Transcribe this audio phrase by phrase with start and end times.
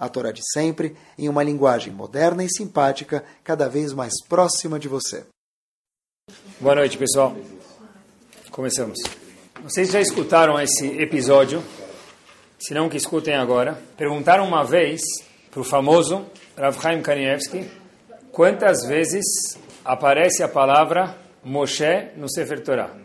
[0.00, 4.88] a Torá de sempre, em uma linguagem moderna e simpática, cada vez mais próxima de
[4.88, 5.26] você.
[6.58, 7.36] Boa noite, pessoal.
[8.50, 8.98] Começamos.
[9.62, 11.62] Vocês já escutaram esse episódio?
[12.58, 13.78] Se não, que escutem agora.
[13.98, 15.02] Perguntaram uma vez
[15.50, 16.24] para o famoso
[16.56, 17.70] Rav Chaim Kanievski
[18.32, 19.24] quantas vezes
[19.84, 22.96] aparece a palavra Moshe no Sefer Torah.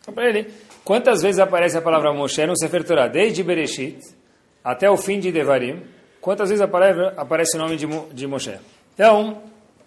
[0.00, 0.52] Então, para ele,
[0.84, 3.06] quantas vezes aparece a palavra Moshe no Sefer Torah?
[3.06, 4.00] Desde Bereshit
[4.64, 5.82] até o fim de Devarim,
[6.28, 8.54] Quantas vezes aparece, aparece o nome de, de Moshe?
[8.92, 9.44] Então,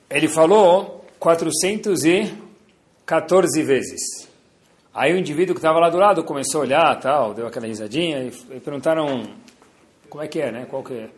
[0.09, 4.27] ele falou 414 vezes.
[4.91, 8.23] Aí o indivíduo que estava lá do lado começou a olhar, tal, deu aquela risadinha
[8.23, 9.27] e, e perguntaram
[10.09, 10.65] como é que é, né?
[10.67, 11.09] Qual que é?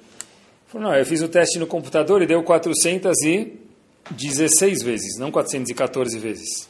[0.67, 6.67] Falou, não, eu fiz o teste no computador e deu 416 vezes, não 414 vezes.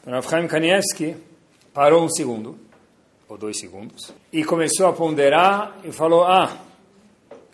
[0.00, 1.14] Então, Avchaim Kanievski
[1.72, 2.58] parou um segundo,
[3.28, 6.66] ou dois segundos, e começou a ponderar e falou, ah,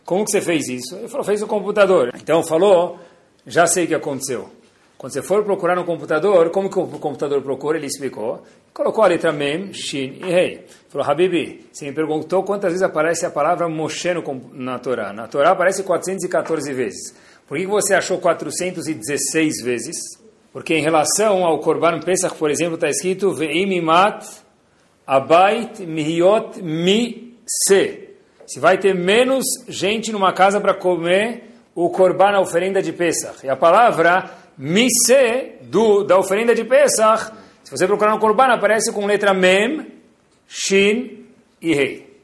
[0.05, 0.97] como que você fez isso?
[0.97, 2.13] Ele falou, fez o computador.
[2.15, 2.99] Então falou,
[3.47, 4.49] já sei o que aconteceu.
[4.97, 7.77] Quando você for procurar no computador, como que o computador procura?
[7.77, 8.43] Ele explicou.
[8.73, 10.65] Colocou a letra Mem, Shin e Rei.
[10.89, 15.13] Falou, Habibi, você me perguntou quantas vezes aparece a palavra Moshe no, na Torá.
[15.13, 17.15] Na Torá aparece 414 vezes.
[17.47, 19.97] Por que você achou 416 vezes?
[20.53, 24.25] Porque em relação ao Korban Pesach, por exemplo, está escrito Ve'imimat
[25.07, 28.04] abait mihiot mi se
[28.47, 33.45] se vai ter menos gente numa casa para comer o korban, a oferenda de Pesach.
[33.45, 37.33] E a palavra mise, do, da oferenda de Pesach,
[37.65, 39.87] se você procurar no korban, aparece com letra mem,
[40.47, 41.27] shin
[41.61, 42.15] e rei.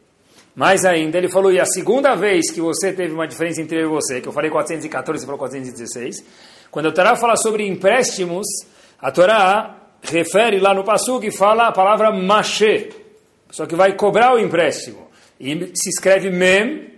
[0.55, 3.87] Mais ainda, ele falou, e a segunda vez que você teve uma diferença entre eu
[3.87, 6.25] e você, que eu falei 414, você falou 416,
[6.71, 8.47] quando a Torá fala sobre empréstimos,
[9.01, 12.91] a Torá refere lá no Passuk e fala a palavra machê,
[13.51, 15.10] só que vai cobrar o empréstimo.
[15.41, 16.93] E se escreve Mem,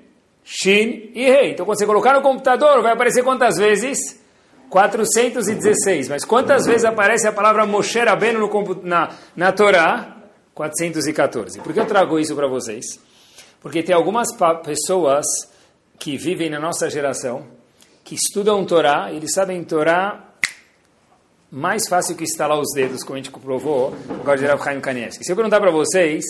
[0.45, 1.53] Shin e Rei.
[1.53, 4.21] Então, quando você colocar no computador, vai aparecer quantas vezes?
[4.69, 6.09] 416.
[6.09, 8.51] Mas quantas vezes aparece a palavra Moshe Rabbeinu
[8.83, 10.17] na, na Torá?
[10.55, 11.61] 414.
[11.61, 12.85] Por que eu trago isso para vocês?
[13.61, 14.29] Porque tem algumas
[14.65, 15.25] pessoas
[15.99, 17.47] que vivem na nossa geração,
[18.03, 20.33] que estudam Torá, eles sabem Torá
[21.51, 24.81] mais fácil que instalar os dedos, como a gente provou, por causa de Rav Chaim
[24.81, 25.25] Kanievski.
[25.25, 26.25] Se eu perguntar para vocês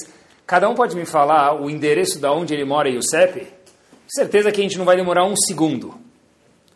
[0.47, 3.47] Cada um pode me falar o endereço da onde ele mora e o CEP?
[4.07, 5.95] Certeza que a gente não vai demorar um segundo.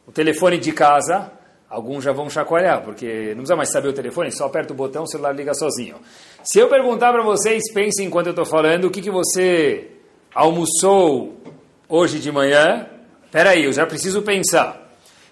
[0.06, 1.30] O telefone de casa,
[1.68, 5.02] alguns já vão chacoalhar, porque não precisa mais saber o telefone, só aperta o botão,
[5.02, 5.96] o celular liga sozinho.
[6.44, 9.88] Se eu perguntar para vocês, pensem enquanto eu estou falando, o que, que você
[10.34, 11.36] almoçou
[11.88, 12.86] hoje de manhã?
[13.30, 14.86] Peraí, eu já preciso pensar.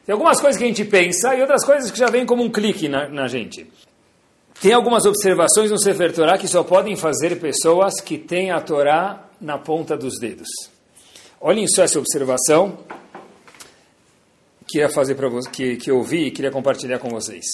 [0.05, 2.50] Tem algumas coisas que a gente pensa e outras coisas que já vêm como um
[2.50, 3.67] clique na, na gente.
[4.60, 9.28] Tem algumas observações no Sefer Torah que só podem fazer pessoas que têm a Torá
[9.41, 10.48] na ponta dos dedos.
[11.41, 12.78] Olhem só essa observação
[14.66, 17.44] que queria fazer para que, que eu vi e queria compartilhar com vocês.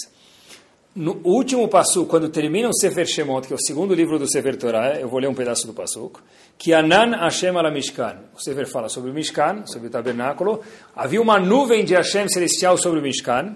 [0.93, 4.57] No último passo, quando termina o Sefer Shemot, que é o segundo livro do Sefer
[4.57, 6.11] Torah, eu vou ler um pedaço do passo,
[6.57, 8.17] que Anan Hashem ala Mishkan.
[8.35, 10.61] O Sefer fala sobre o Mishkan, sobre o tabernáculo.
[10.95, 13.55] Havia uma nuvem de Hashem celestial sobre o Mishkan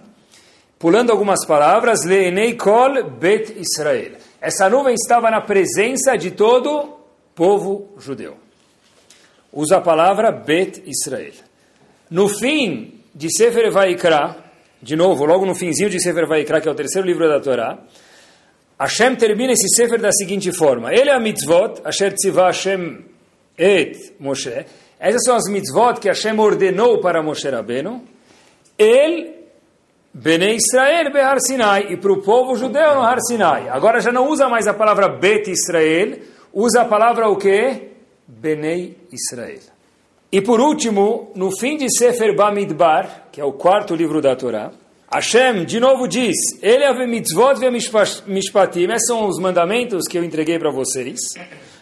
[0.79, 4.13] pulando algumas palavras, Leenei Kol Bet Israel.
[4.41, 6.97] Essa nuvem estava na presença de todo
[7.33, 8.37] povo judeu.
[9.51, 11.33] Usa a palavra Bet Israel.
[12.09, 14.37] No fim de Sefer Vaikra,
[14.81, 17.79] de novo, logo no finzinho de Sefer Vaikra, que é o terceiro livro da Torá,
[18.79, 23.05] Hashem termina esse Sefer da seguinte forma: Ele é a mitzvot, Asher tzivah Hashem
[23.57, 24.65] et Moshe.
[24.99, 28.03] Essas são as mitzvot que Hashem ordenou para Moshe Rabbeinu.
[28.77, 29.34] Ele
[30.17, 33.67] Bene Israel Behar Sinai, e para o povo judeu no Har Sinai.
[33.67, 36.19] Agora já não usa mais a palavra Bet Israel,
[36.53, 37.89] usa a palavra o quê?
[38.25, 39.59] Benei Israel.
[40.31, 44.71] E por último, no fim de Sefer Bamidbar, que é o quarto livro da Torá,
[45.13, 50.23] Hashem de novo diz, Ele ave mitzvot ve mishpatim, esses são os mandamentos que eu
[50.23, 51.19] entreguei para vocês.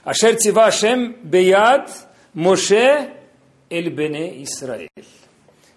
[0.04, 1.88] Asher tzivah Hashem beyad
[2.34, 3.12] Moshe
[3.70, 4.90] el Bene Israel.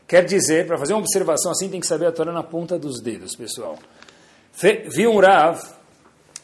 [0.07, 3.01] Quer dizer, para fazer uma observação assim, tem que saber a Torá na ponta dos
[3.01, 3.77] dedos, pessoal.
[4.89, 5.61] Vi um Rav,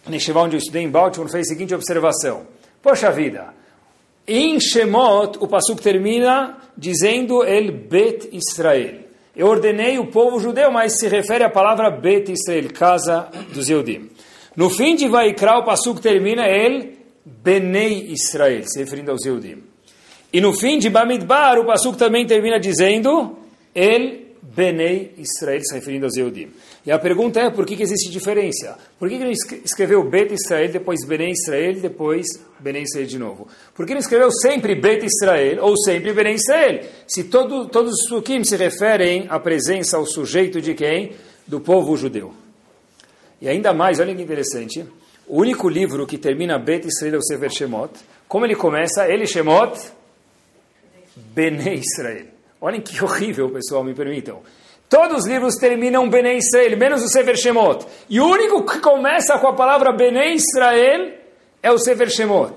[0.08, 2.46] neste onde eu estudei em Baltimore, fez a seguinte observação.
[2.82, 3.54] Poxa vida,
[4.26, 9.00] em Shemot, o Passuk termina dizendo El Bet Israel.
[9.34, 14.10] Eu ordenei o povo judeu, mas se refere à palavra Bet Israel, casa dos Eudim.
[14.56, 19.62] No fim de Vaikra, o Passuk termina ele, Benei Israel, se referindo aos Eudim.
[20.32, 23.38] E no fim de Bamidbar, o Passuk também termina dizendo,
[23.74, 26.50] El Benei Israel, se referindo aos Eudim.
[26.84, 28.76] E a pergunta é, por que, que existe diferença?
[28.98, 29.32] Por que, que ele
[29.64, 32.26] escreveu Bet Israel, depois Benei Israel, depois
[32.58, 33.48] Benei Israel de novo?
[33.72, 36.80] Por que ele escreveu sempre Bet Israel, ou sempre Benei Israel?
[37.06, 41.12] Se todo, todos os sukim se referem à presença, ao sujeito de quem?
[41.46, 42.34] Do povo judeu.
[43.40, 44.84] E ainda mais, olha que interessante,
[45.26, 47.92] o único livro que termina Bet Israel é o Sefer Shemot.
[48.26, 49.08] Como ele começa?
[49.08, 49.78] Ele Shemot,
[51.16, 52.41] Benei Israel.
[52.62, 54.40] Olhem que horrível, pessoal, me permitam.
[54.88, 57.84] Todos os livros terminam Benei Israel, menos o Sefer Shemot.
[58.08, 61.14] E o único que começa com a palavra Benei Israel
[61.62, 62.54] é o Sefer Shemot.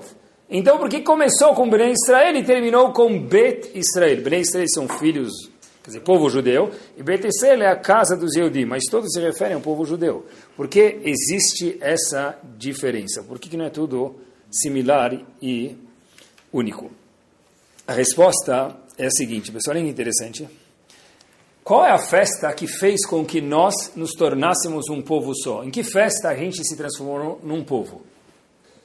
[0.48, 4.22] Então, por que começou com Benei Israel e terminou com Bet Israel?
[4.22, 5.32] Benei Israel são filhos,
[5.82, 9.20] quer dizer, povo judeu, e Bet Israel é a casa dos Yehudim, mas todos se
[9.20, 10.26] referem ao povo judeu.
[10.54, 13.24] Por que existe essa diferença?
[13.24, 14.14] Por que não é tudo
[14.50, 15.74] similar e
[16.52, 16.92] único?
[17.88, 20.48] A resposta é a seguinte, pessoal, olha que interessante.
[21.62, 25.64] Qual é a festa que fez com que nós nos tornássemos um povo só?
[25.64, 28.02] Em que festa a gente se transformou num povo?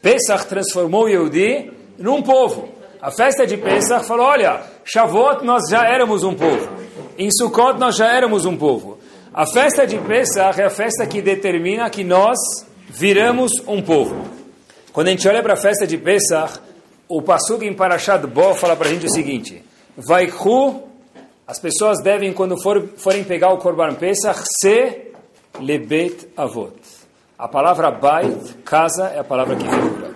[0.01, 2.69] Pesach transformou Yehudi num povo.
[2.99, 6.69] A festa de Pesach falou, olha, Shavuot nós já éramos um povo.
[7.17, 8.97] Em Sukkot nós já éramos um povo.
[9.33, 12.37] A festa de Pesach é a festa que determina que nós
[12.89, 14.25] viramos um povo.
[14.91, 16.59] Quando a gente olha para a festa de Pesach,
[17.07, 19.63] o Pasuk em Parashat Bo fala para a gente o seguinte,
[19.97, 20.91] Vaikhu
[21.51, 25.11] as pessoas devem, quando for, forem pegar o Korban Pesach, se
[25.59, 26.79] lebet avot.
[27.37, 30.11] A palavra bait, casa, é a palavra que figura.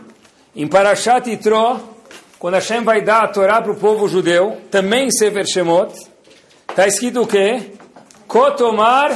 [0.55, 1.77] Em Parashat Yitro,
[2.39, 5.93] quando Hashem vai dar a Torá para o povo judeu, também em Sefer Shemot,
[6.69, 7.73] está escrito o quê?
[8.29, 9.11] Kotomar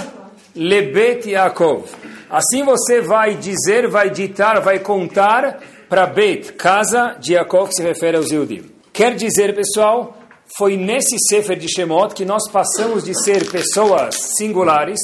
[0.53, 1.85] lebet Yaakov.
[2.29, 7.81] Assim você vai dizer, vai ditar, vai contar para Bet, casa de Yaakov, que se
[7.81, 8.69] refere aos Yudim.
[8.91, 10.19] Quer dizer, pessoal,
[10.57, 14.99] foi nesse Sefer de Shemot que nós passamos de ser pessoas singulares,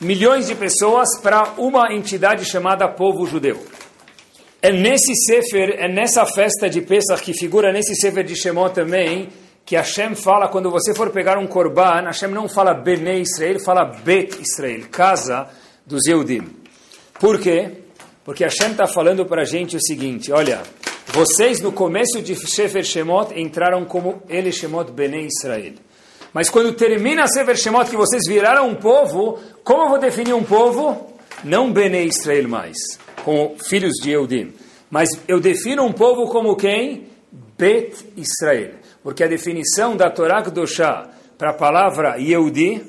[0.00, 3.64] milhões de pessoas, para uma entidade chamada povo judeu.
[4.60, 9.28] É nesse Sefer, é nessa festa de Pesach que figura nesse Sefer de Shemot também,
[9.64, 13.84] que Hashem fala, quando você for pegar um korban, Hashem não fala Bnei Israel, fala
[13.84, 15.48] Bet Israel, casa
[15.84, 16.42] dos Yehudim.
[17.18, 17.82] Por quê?
[18.24, 20.62] Porque Hashem está falando para a gente o seguinte, olha,
[21.16, 25.72] vocês, no começo de Sefer Shemot, entraram como Ele Shemot Bnei Israel.
[26.34, 30.44] Mas quando termina Sefer Shemot, que vocês viraram um povo, como eu vou definir um
[30.44, 31.16] povo?
[31.42, 32.76] Não Bnei Israel mais,
[33.24, 34.52] como filhos de Eudim.
[34.90, 37.06] Mas eu defino um povo como quem?
[37.56, 38.74] Bet Israel.
[39.02, 41.08] Porque a definição da Torá Kedoshá
[41.38, 42.82] para a palavra Yehudi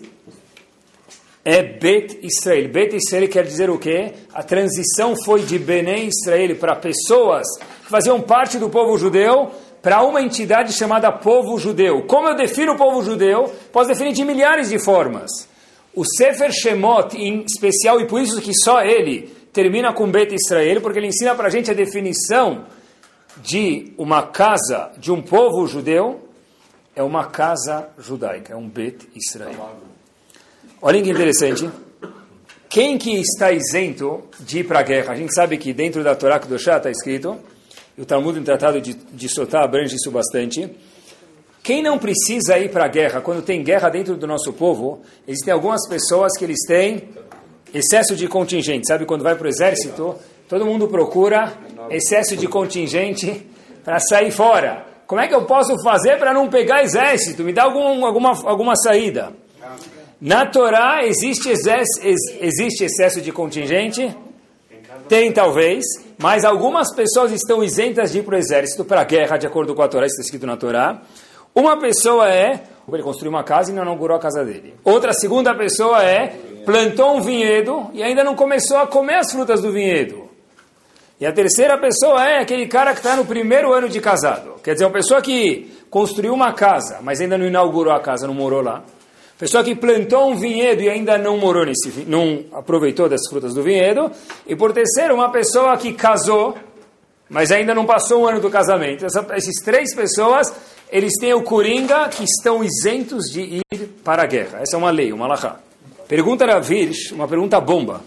[1.49, 2.67] é Bet Israel.
[2.67, 4.11] Bet Israel quer dizer o quê?
[4.33, 7.47] A transição foi de Bnei Israel para pessoas
[7.85, 9.49] que faziam parte do povo judeu
[9.81, 12.05] para uma entidade chamada povo judeu.
[12.05, 13.49] Como eu defino o povo judeu?
[13.71, 15.47] Posso definir de milhares de formas.
[15.95, 20.81] O Sefer Shemot, em especial, e por isso que só ele termina com Bet Israel,
[20.81, 22.65] porque ele ensina para a gente a definição
[23.37, 26.27] de uma casa de um povo judeu,
[26.93, 29.87] é uma casa judaica, é um Bet Israel.
[30.79, 31.69] Olhem que interessante.
[32.69, 35.13] Quem que está isento de ir para a guerra?
[35.13, 37.37] A gente sabe que dentro da Torá do Chá está escrito
[37.97, 40.69] o Talmud, em Tratado de, de Sotá, abrange isso bastante.
[41.63, 45.51] Quem não precisa ir para a guerra, quando tem guerra dentro do nosso povo, existem
[45.51, 47.09] algumas pessoas que eles têm
[47.73, 48.87] excesso de contingente.
[48.87, 50.15] Sabe, quando vai para o exército,
[50.47, 51.53] todo mundo procura
[51.89, 53.47] excesso de contingente
[53.83, 54.85] para sair fora.
[55.07, 57.43] Como é que eu posso fazer para não pegar exército?
[57.43, 59.33] Me dá algum, alguma, alguma saída.
[60.19, 64.15] Na Torá existe, existe excesso de contingente?
[65.07, 65.85] Tem talvez,
[66.17, 69.75] mas algumas pessoas estão isentas de ir para o exército, para a guerra, de acordo
[69.75, 71.01] com a Torá, está escrito na Torá.
[71.53, 74.73] Uma pessoa é, ele construiu uma casa e não inaugurou a casa dele.
[74.83, 79.61] Outra segunda pessoa é, plantou um vinhedo e ainda não começou a comer as frutas
[79.61, 80.27] do vinhedo.
[81.19, 84.55] E a terceira pessoa é aquele cara que está no primeiro ano de casado.
[84.63, 88.33] Quer dizer, uma pessoa que construiu uma casa, mas ainda não inaugurou a casa, não
[88.33, 88.83] morou lá.
[89.37, 93.61] Pessoa que plantou um vinhedo e ainda não morou nesse, não aproveitou das frutas do
[93.61, 94.11] vinhedo.
[94.47, 96.57] E por terceiro, uma pessoa que casou,
[97.29, 99.05] mas ainda não passou um ano do casamento.
[99.05, 100.51] Essa, esses três pessoas,
[100.89, 104.59] eles têm o coringa que estão isentos de ir para a guerra.
[104.61, 105.59] Essa é uma lei, uma lahá.
[106.07, 108.01] Pergunta Ravirsh, uma pergunta bomba.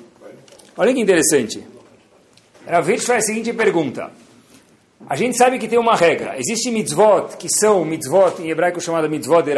[0.76, 1.62] Olha que interessante.
[2.66, 4.10] Ravirsh faz a seguinte pergunta.
[5.08, 6.34] A gente sabe que tem uma regra.
[6.38, 9.50] Existem mitzvot, que são mitzvot em hebraico chamada mitzvot de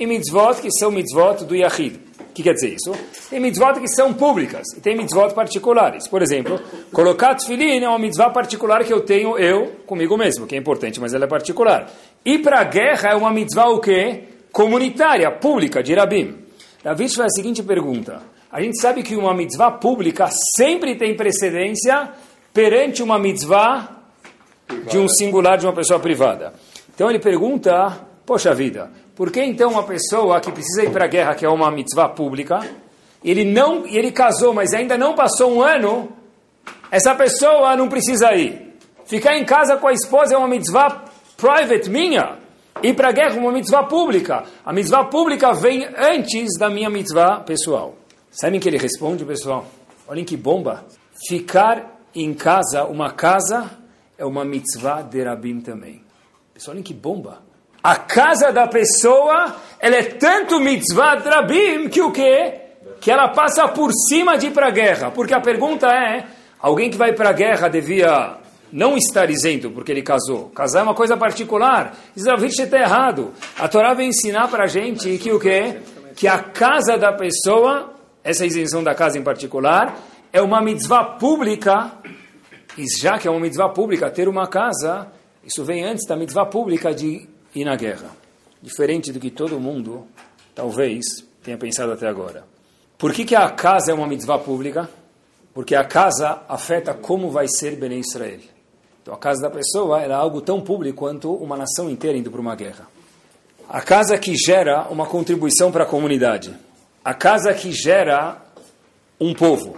[0.00, 2.00] e mitzvot que são mitzvot do Yahid.
[2.30, 2.92] O que quer dizer isso?
[3.28, 6.08] Tem mitzvot que são públicas e tem mitzvot particulares.
[6.08, 6.58] Por exemplo,
[6.90, 10.98] colocar tefilin é uma mitzvah particular que eu tenho eu comigo mesmo, que é importante,
[10.98, 11.90] mas ela é particular.
[12.24, 14.24] Ir para a guerra é uma mitzvah o quê?
[14.50, 16.36] Comunitária, pública, de Rabim.
[16.82, 18.22] David faz a seguinte pergunta.
[18.50, 22.10] A gente sabe que uma mitzvah pública sempre tem precedência
[22.54, 24.00] perante uma mitzvah
[24.88, 26.54] de um singular, de uma pessoa privada.
[26.94, 31.06] Então ele pergunta, poxa vida, por que então uma pessoa que precisa ir para a
[31.06, 32.66] guerra, que é uma mitzvah pública,
[33.22, 36.08] ele não, ele casou, mas ainda não passou um ano,
[36.90, 38.78] essa pessoa não precisa ir.
[39.04, 41.04] Ficar em casa com a esposa é uma mitzvah
[41.36, 42.38] private minha.
[42.82, 44.44] Ir para a guerra é uma mitzvah pública.
[44.64, 47.96] A mitzvah pública vem antes da minha mitzvah pessoal.
[48.30, 49.66] Sabem que ele responde, pessoal?
[50.08, 50.86] Olhem que bomba.
[51.28, 53.70] Ficar em casa, uma casa,
[54.16, 56.02] é uma mitzvah de Rabim também.
[56.54, 57.49] Pessoal, olhem que bomba.
[57.82, 62.60] A casa da pessoa, ela é tanto mitzvah drabim que o quê?
[63.00, 65.10] Que ela passa por cima de ir para a guerra.
[65.10, 66.26] Porque a pergunta é,
[66.58, 68.36] alguém que vai para a guerra devia
[68.70, 70.50] não estar isento porque ele casou.
[70.50, 71.96] Casar é uma coisa particular.
[72.14, 73.32] Israel está errado.
[73.58, 75.78] A Torá vem ensinar para a gente que o quê?
[76.14, 79.98] Que a casa da pessoa, essa isenção da casa em particular,
[80.30, 81.92] é uma mitzvah pública.
[82.76, 85.08] E já que é uma mitzvah pública ter uma casa,
[85.42, 88.10] isso vem antes da mitzvah pública de e na guerra.
[88.62, 90.06] Diferente do que todo mundo,
[90.54, 91.04] talvez,
[91.42, 92.44] tenha pensado até agora.
[92.98, 94.88] Por que, que a casa é uma mitzvah pública?
[95.54, 98.40] Porque a casa afeta como vai ser Bnei Israel.
[99.02, 102.40] Então a casa da pessoa era algo tão público quanto uma nação inteira indo para
[102.40, 102.86] uma guerra.
[103.68, 106.54] A casa que gera uma contribuição para a comunidade.
[107.04, 108.42] A casa que gera
[109.18, 109.76] um povo.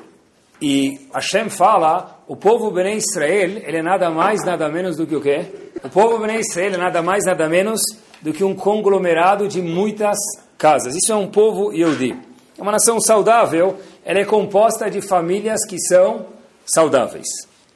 [0.61, 5.14] E Hashem fala, o povo Bnei Israel, ele é nada mais, nada menos do que
[5.14, 5.47] o quê?
[5.85, 7.81] O povo Bnei Israel é nada mais, nada menos
[8.21, 10.17] do que um conglomerado de muitas
[10.57, 10.95] casas.
[10.95, 12.17] Isso é um povo Yehudi.
[12.57, 16.27] É uma nação saudável, ela é composta de famílias que são
[16.65, 17.27] saudáveis.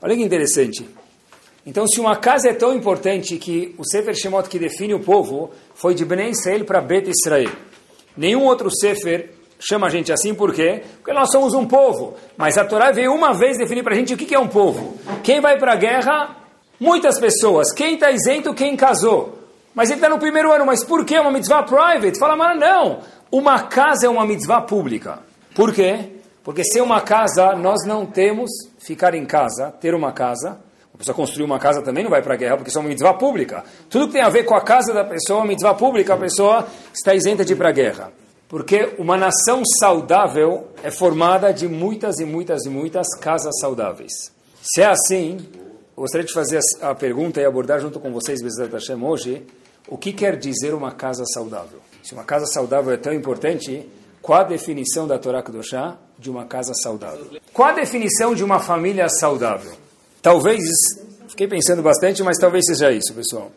[0.00, 0.88] Olha que interessante.
[1.66, 5.50] Então, se uma casa é tão importante que o Sefer Shemot que define o povo
[5.74, 7.50] foi de Bnei Israel para Bet Israel,
[8.16, 10.82] nenhum outro Sefer chama a gente assim, por quê?
[10.98, 12.14] Porque nós somos um povo.
[12.36, 14.96] Mas a Torá veio uma vez definir para a gente o que é um povo.
[15.24, 16.45] Quem vai para a guerra?
[16.78, 17.72] Muitas pessoas.
[17.72, 18.54] Quem está isento?
[18.54, 19.38] Quem casou.
[19.74, 20.66] Mas ele está no primeiro ano.
[20.66, 21.18] Mas por quê?
[21.18, 22.18] Uma mitzvah private?
[22.18, 23.00] Fala, mas não.
[23.30, 25.18] Uma casa é uma mitzvah pública.
[25.54, 26.12] Por quê?
[26.44, 30.58] Porque ser uma casa, nós não temos ficar em casa, ter uma casa.
[30.94, 32.88] A pessoa construir uma casa também não vai para a guerra, porque isso é uma
[32.88, 33.64] mitzvah pública.
[33.90, 36.66] Tudo que tem a ver com a casa da pessoa, uma mitzvah pública, a pessoa
[36.94, 38.12] está isenta de ir para a guerra.
[38.48, 44.12] Porque uma nação saudável é formada de muitas e muitas e muitas casas saudáveis.
[44.62, 45.38] Se é assim,
[46.02, 49.42] gostaria de fazer a pergunta e abordar junto com vocês, Bezat Hashem, hoje,
[49.88, 51.80] o que quer dizer uma casa saudável?
[52.02, 53.88] Se uma casa saudável é tão importante,
[54.20, 57.40] qual a definição da Torá Kedoshá de uma casa saudável?
[57.52, 59.72] Qual a definição de uma família saudável?
[60.20, 60.60] Talvez,
[61.28, 63.50] fiquei pensando bastante, mas talvez seja isso, pessoal.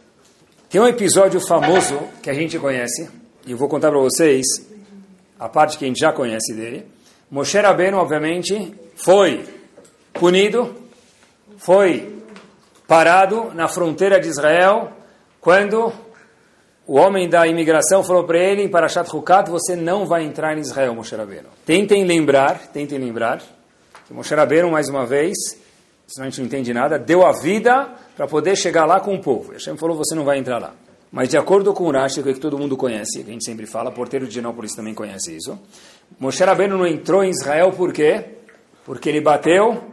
[0.70, 3.10] Tem um episódio famoso que a gente conhece,
[3.46, 4.46] e eu vou contar para vocês
[5.40, 6.86] a parte que a gente já conhece dele.
[7.30, 9.44] Moshe Rabbeinu, obviamente, foi
[10.14, 10.76] punido,
[11.58, 12.19] foi
[12.90, 14.92] parado na fronteira de Israel,
[15.40, 15.94] quando
[16.88, 20.62] o homem da imigração falou para ele, em Parashat Hukat, você não vai entrar em
[20.62, 21.50] Israel, Moshe Rabbeinu.
[21.64, 23.44] Tentem lembrar, tentem lembrar,
[24.08, 25.38] que Moshe Rabbeinu, mais uma vez,
[26.08, 29.22] senão a gente não entende nada, deu a vida para poder chegar lá com o
[29.22, 29.54] povo.
[29.54, 30.74] Hashem falou, você não vai entrar lá.
[31.12, 33.92] Mas de acordo com o Rashi, que todo mundo conhece, que a gente sempre fala,
[33.92, 35.60] porteiro de Genópolis também conhece isso,
[36.20, 38.26] Moshe Rabbeinu não entrou em Israel por quê?
[38.84, 39.84] Porque ele bateu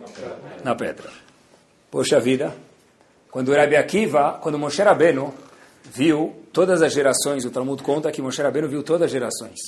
[0.64, 1.10] na pedra.
[1.90, 2.54] Poxa vida,
[3.36, 5.34] quando Rabi Akiva, quando Moshe Rabbeinu
[5.92, 9.60] viu todas as gerações, o Talmud conta que Moshe Rabbeinu viu todas as gerações.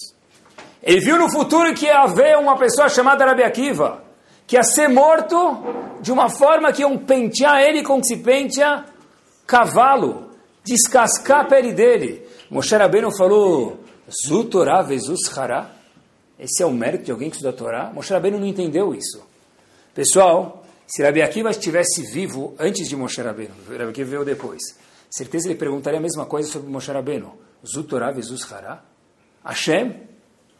[0.82, 4.02] Ele viu no futuro que ia haver uma pessoa chamada Rabi Akiva,
[4.46, 5.36] que ia ser morto
[6.00, 8.86] de uma forma que iam pentear ele como se penteia
[9.46, 10.30] cavalo
[10.64, 12.26] descascar a pele dele.
[12.50, 15.72] Moshe Rabbeinu falou, Zutorá vezus hará.
[16.38, 17.92] Esse é o mérito de alguém que estuda a Torá?
[17.92, 19.22] Moshe Rabbeinu não entendeu isso.
[19.94, 20.57] Pessoal,
[20.88, 24.62] se Rabi Akiva estivesse vivo antes de Moshe Rabbeinu, Rabi Akiva veio depois,
[25.10, 27.38] certeza ele perguntaria a mesma coisa sobre Moshe Rabbeinu.
[27.64, 28.82] Zutorá vezus hará?
[29.44, 30.08] Hashem?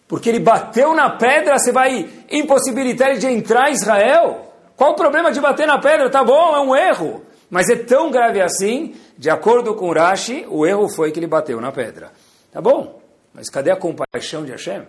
[0.07, 4.53] Porque ele bateu na pedra, você vai impossibilitar ele de entrar em Israel?
[4.77, 6.11] Qual o problema de bater na pedra?
[6.11, 7.25] Tá bom, é um erro.
[7.49, 11.61] Mas é tão grave assim, de acordo com Rashi, o erro foi que ele bateu
[11.61, 12.13] na pedra.
[12.53, 13.01] Tá bom,
[13.33, 14.87] mas cadê a compaixão de Hashem?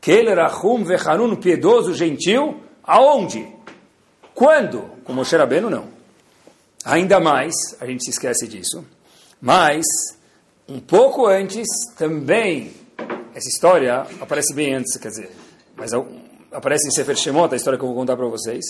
[0.00, 3.52] Kel Rahum Vechanun, piedoso, gentil, aonde?
[4.38, 4.82] Quando?
[5.02, 5.88] Com Moshe Rabbeinu, não.
[6.84, 8.86] Ainda mais, a gente se esquece disso,
[9.40, 9.84] mas,
[10.68, 11.66] um pouco antes,
[11.96, 12.72] também,
[13.34, 15.32] essa história aparece bem antes, quer dizer,
[15.74, 15.90] mas
[16.52, 18.64] aparece em Sefer Shemot, a história que eu vou contar para vocês.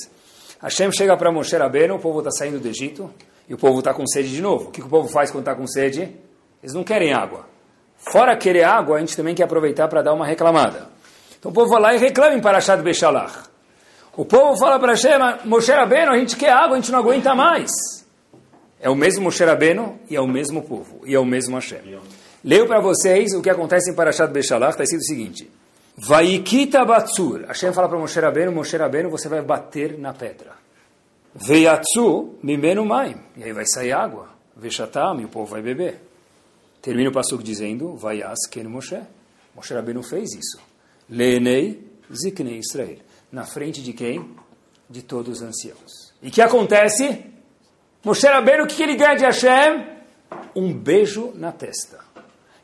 [0.63, 3.13] Hashem chega para Moshe Rabbeinu, o povo está saindo do Egito,
[3.47, 4.69] e o povo está com sede de novo.
[4.69, 6.17] O que, que o povo faz quando está com sede?
[6.63, 7.45] Eles não querem água.
[8.11, 10.89] Fora querer água, a gente também quer aproveitar para dar uma reclamada.
[11.39, 13.48] Então o povo vai lá e reclama em Parashat Bechalach.
[14.19, 17.37] O povo fala para Hashem, Moshe Rabbeinu, a gente quer água, a gente não aguenta
[17.37, 17.71] mais.
[18.81, 22.01] É o mesmo Moshe Rabbeinu e é o mesmo povo, e é o mesmo Hashem.
[22.43, 25.51] Leio para vocês o que acontece em Parashat Bechalach, está escrito o seguinte.
[25.97, 27.45] Vaikita Batsur.
[27.47, 30.51] Hashem fala para Moshe Rabbeinu, Moshe Rabbeinu, você vai bater na pedra.
[31.33, 33.15] Veiatsu mimenu maim.
[33.37, 34.31] E aí vai sair água.
[34.57, 36.01] Veshatam, e o povo vai beber.
[36.83, 38.99] Termina o passo dizendo, Vaias ken Moshe.
[39.55, 40.59] Moshe Rabbeinu fez isso.
[41.09, 43.08] Leenei ziknei Israel.
[43.31, 44.35] Na frente de quem?
[44.89, 46.15] De todos os anciãos.
[46.23, 47.25] E que acontece?
[48.05, 49.87] Moshe Rabbeinu, o que ele ganha de Hashem?
[50.55, 51.99] Um beijo na testa.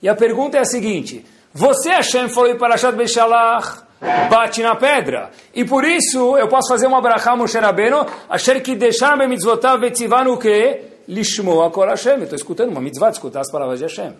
[0.01, 3.85] E a pergunta é a seguinte, você, Hashem, falou em Parashat Beshalach,
[4.29, 5.31] bate na pedra.
[5.55, 9.81] E por isso eu posso fazer uma brachá Moshe Rabbeinu, Asher que deixar me mitzvotav
[9.81, 10.83] vetzivan o que?
[11.09, 12.23] Lishmoa kol Hashem.
[12.23, 14.15] Estou escutando uma mitzvah, escutar as palavras de Hashem.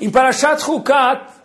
[0.00, 1.37] Em Parashat Chukat,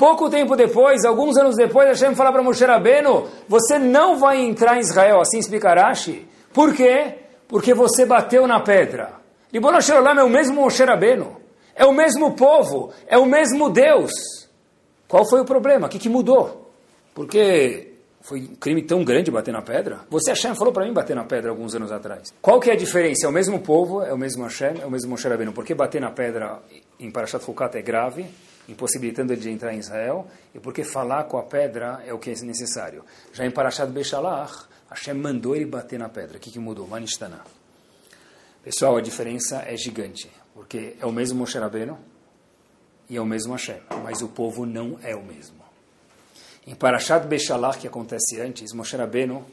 [0.00, 4.78] pouco tempo depois, alguns anos depois, Hashem fala para Moshe Rabbeinu, você não vai entrar
[4.78, 6.26] em Israel, assim explica Rashi.
[6.54, 7.16] Por quê?
[7.46, 9.20] Porque você bateu na pedra.
[9.52, 11.36] Ribono Shalom é o mesmo Moshe Rabbeinu.
[11.76, 14.10] É o mesmo povo, é o mesmo Deus.
[15.06, 15.86] Qual foi o problema?
[15.86, 16.72] O que, que mudou?
[17.14, 17.92] Porque
[18.22, 20.00] foi um crime tão grande bater na pedra?
[20.08, 22.32] Você, Hashem, falou para mim bater na pedra alguns anos atrás.
[22.40, 23.26] Qual que é a diferença?
[23.26, 25.52] É o mesmo povo, é o mesmo Hashem, é o mesmo Moshe Rabbeinu.
[25.52, 26.58] Por que bater na pedra
[26.98, 28.24] em Parashat Fukat é grave,
[28.70, 30.26] impossibilitando ele de entrar em Israel?
[30.54, 33.04] E porque falar com a pedra é o que é necessário.
[33.32, 36.36] Já em Parashat Beshalach, Hashem mandou ele bater na pedra.
[36.36, 36.86] O que, que mudou?
[36.86, 37.40] Manistana.
[38.62, 40.30] Pessoal, a diferença é gigante.
[40.54, 41.98] Porque é o mesmo Moshe Rabbeinu,
[43.08, 45.60] e é o mesmo Hashem, mas o povo não é o mesmo.
[46.66, 49.44] Em Parashat Beshalach, que acontece antes, Moshe Rabbeinu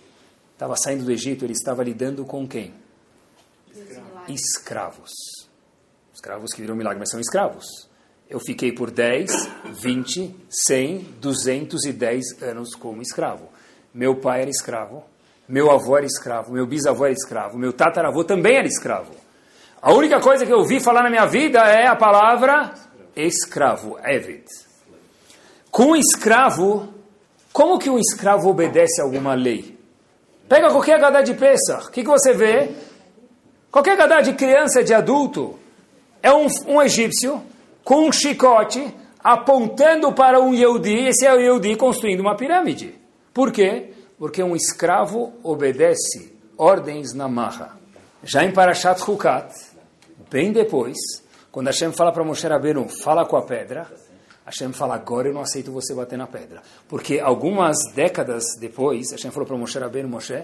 [0.53, 2.73] estava saindo do Egito, ele estava lidando com quem?
[4.27, 5.11] Escravos.
[6.13, 7.86] Escravos que viram milagre, mas são escravos.
[8.29, 9.31] Eu fiquei por 10,
[9.81, 13.47] 20, 100, 210 anos como escravo.
[13.93, 15.03] Meu pai era escravo,
[15.47, 19.13] meu avô era escravo, meu bisavô era escravo, meu tataravô também era escravo.
[19.81, 22.73] A única coisa que eu vi falar na minha vida é a palavra
[23.15, 24.43] escravo, Eved.
[25.71, 26.93] Com escravo,
[27.53, 29.77] como que um escravo obedece a alguma lei?
[30.49, 32.71] Pega qualquer gadá de Pesach, o que, que você vê?
[33.71, 35.57] Qualquer gadá de criança, de adulto,
[36.21, 37.41] é um, um egípcio
[37.87, 42.93] com um chicote apontando para um Yehudi, esse é o Yehudi construindo uma pirâmide.
[43.33, 43.93] Por quê?
[44.19, 47.79] Porque um escravo obedece ordens na marra.
[48.21, 49.53] Já em Parashat Hukat,
[50.29, 50.97] bem depois,
[51.49, 53.87] quando Hashem fala para Moshe Rabbeinu, fala com a pedra,
[54.45, 56.61] Hashem fala, agora eu não aceito você bater na pedra.
[56.89, 60.43] Porque algumas décadas depois, Hashem falou para Moshe Rabbeinu, Moshe,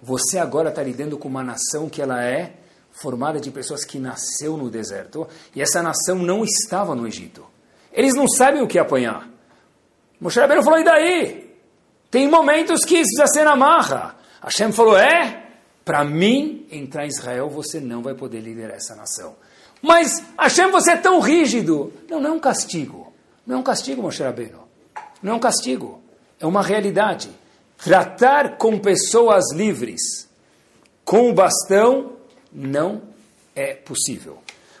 [0.00, 2.54] você agora está lidando com uma nação que ela é
[2.92, 7.44] formada de pessoas que nasceu no deserto, e essa nação não estava no Egito.
[7.92, 9.28] Eles não sabem o que apanhar.
[10.20, 11.56] Moshe Rabbeinu falou, e daí?
[12.10, 14.16] Tem momentos que isso precisa ser na marra.
[14.42, 15.46] Hashem falou, é?
[15.84, 19.34] Para mim, entrar em Israel, você não vai poder liderar essa nação.
[19.80, 21.92] Mas, Hashem, você é tão rígido.
[22.08, 23.12] Não, não é um castigo.
[23.44, 24.60] Não é um castigo, Moshe Rabbeinu.
[25.20, 26.00] Não é um castigo.
[26.38, 27.30] É uma realidade.
[27.82, 30.28] Tratar com pessoas livres
[31.04, 32.12] com o bastão
[32.54, 33.02] não
[33.54, 34.38] é possível.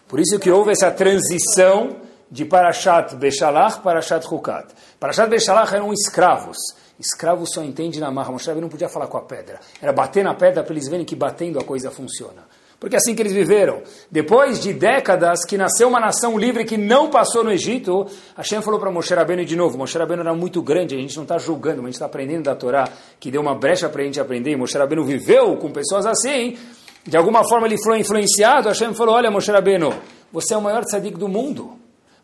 [0.08, 1.96] Por isso que houve essa transição
[2.30, 4.68] de Parashat Beshalach para Parashat Hukat.
[4.98, 6.56] Parashat Beshalach eram escravos.
[6.98, 8.30] Escravo só entende na marra.
[8.30, 9.58] Moshe não podia falar com a pedra.
[9.80, 12.44] Era bater na pedra para eles verem que batendo a coisa funciona.
[12.82, 13.82] Porque é assim que eles viveram.
[14.10, 18.06] Depois de décadas que nasceu uma nação livre que não passou no Egito,
[18.36, 21.22] Hashem falou para Moshe Rabbeinu de novo, Moshe Rabbeinu era muito grande, a gente não
[21.22, 22.88] está julgando, mas a gente está aprendendo da Torá,
[23.20, 26.58] que deu uma brecha para a gente aprender, e Moshe Rabbeinu viveu com pessoas assim,
[27.06, 29.92] de alguma forma ele foi influenciado, Hashem falou, olha Moshe Rabbeinu,
[30.32, 31.72] você é o maior tzadik do mundo,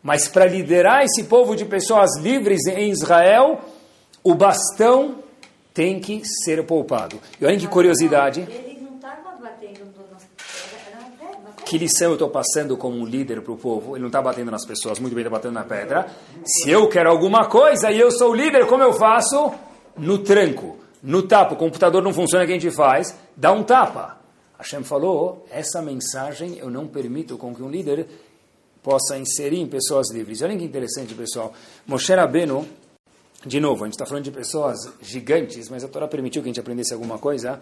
[0.01, 3.59] mas para liderar esse povo de pessoas livres em Israel,
[4.23, 5.15] o bastão
[5.73, 7.19] tem que ser poupado.
[7.39, 8.47] E olha que curiosidade
[11.69, 13.95] que lição eu estou passando como um líder para o povo?
[13.95, 16.07] Ele não está batendo nas pessoas, muito bem está batendo na pedra.
[16.43, 19.51] Se eu quero alguma coisa e eu sou o líder, como eu faço?
[19.95, 21.53] No tranco, no tapa.
[21.53, 23.15] O computador não funciona, o que a gente faz?
[23.37, 24.18] Dá um tapa.
[24.59, 28.05] Hashem falou, essa mensagem eu não permito com que um líder
[28.83, 30.41] possa inserir em pessoas livres.
[30.41, 31.53] Olha que interessante, pessoal.
[31.87, 32.67] Moshe Rabbeinu,
[33.45, 36.51] de novo, a gente está falando de pessoas gigantes, mas a Torá permitiu que a
[36.51, 37.59] gente aprendesse alguma coisa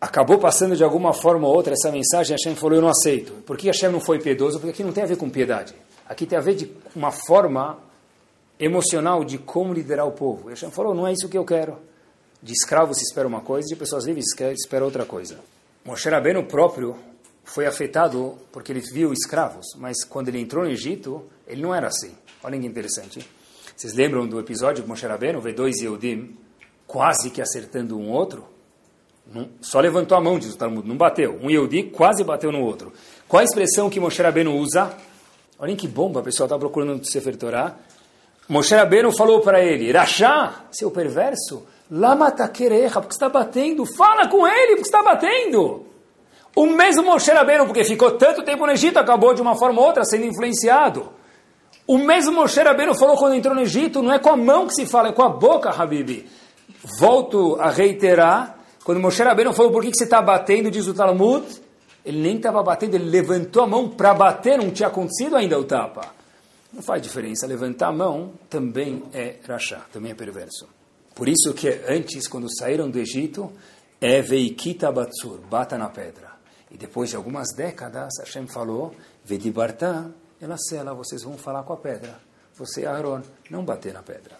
[0.00, 3.32] acabou passando de alguma forma ou outra essa mensagem, Hashem falou, eu não aceito.
[3.44, 4.58] Por que Hashem não foi piedoso?
[4.58, 5.74] Porque aqui não tem a ver com piedade.
[6.08, 7.78] Aqui tem a ver de uma forma
[8.58, 10.48] emocional de como liderar o povo.
[10.48, 11.76] E Hashem falou, não é isso que eu quero.
[12.42, 15.38] De escravo se espera uma coisa, de pessoas livres se espera outra coisa.
[15.84, 16.96] Moshe Rabbeinu próprio
[17.44, 21.88] foi afetado porque ele viu escravos, mas quando ele entrou no Egito, ele não era
[21.88, 22.14] assim.
[22.42, 23.26] Olha que interessante.
[23.76, 26.36] Vocês lembram do episódio de Moshe Rabbeinu, vê dois Yehudim
[26.86, 28.44] quase que acertando um outro?
[29.32, 31.38] Não, só levantou a mão, diz o Talmud, não bateu.
[31.40, 32.92] Um Yehudi quase bateu no outro.
[33.28, 34.92] Qual a expressão que Moshe Rabbeinu usa?
[35.58, 37.76] Olhem que bomba, pessoal está procurando no Sefer Torah.
[38.48, 44.46] Moshe Rabbeinu falou para ele, Rachá, seu perverso, lama takerecha, porque está batendo, fala com
[44.46, 45.86] ele, porque está batendo.
[46.54, 49.86] O mesmo Moshe Rabbeinu, porque ficou tanto tempo no Egito, acabou de uma forma ou
[49.86, 51.08] outra sendo influenciado.
[51.86, 54.74] O mesmo Moshe Rabbeinu falou quando entrou no Egito, não é com a mão que
[54.74, 56.26] se fala, é com a boca, Habib.
[56.98, 60.94] Volto a reiterar, quando Moshe Rabbeinu falou por que, que você está batendo, diz o
[60.94, 61.44] Talmud,
[62.04, 65.64] ele nem estava batendo, ele levantou a mão para bater, não tinha acontecido ainda o
[65.64, 66.08] tapa.
[66.72, 70.68] Não faz diferença, levantar a mão também é rachá, também é perverso.
[71.20, 73.52] Por isso que antes, quando saíram do Egito,
[74.00, 76.30] é veikita batsur, bata na pedra.
[76.70, 81.76] E depois de algumas décadas, Hashem falou, vedibartá, ela sela, vocês vão falar com a
[81.76, 82.18] pedra.
[82.54, 84.38] Você, Aaron, não bater na pedra.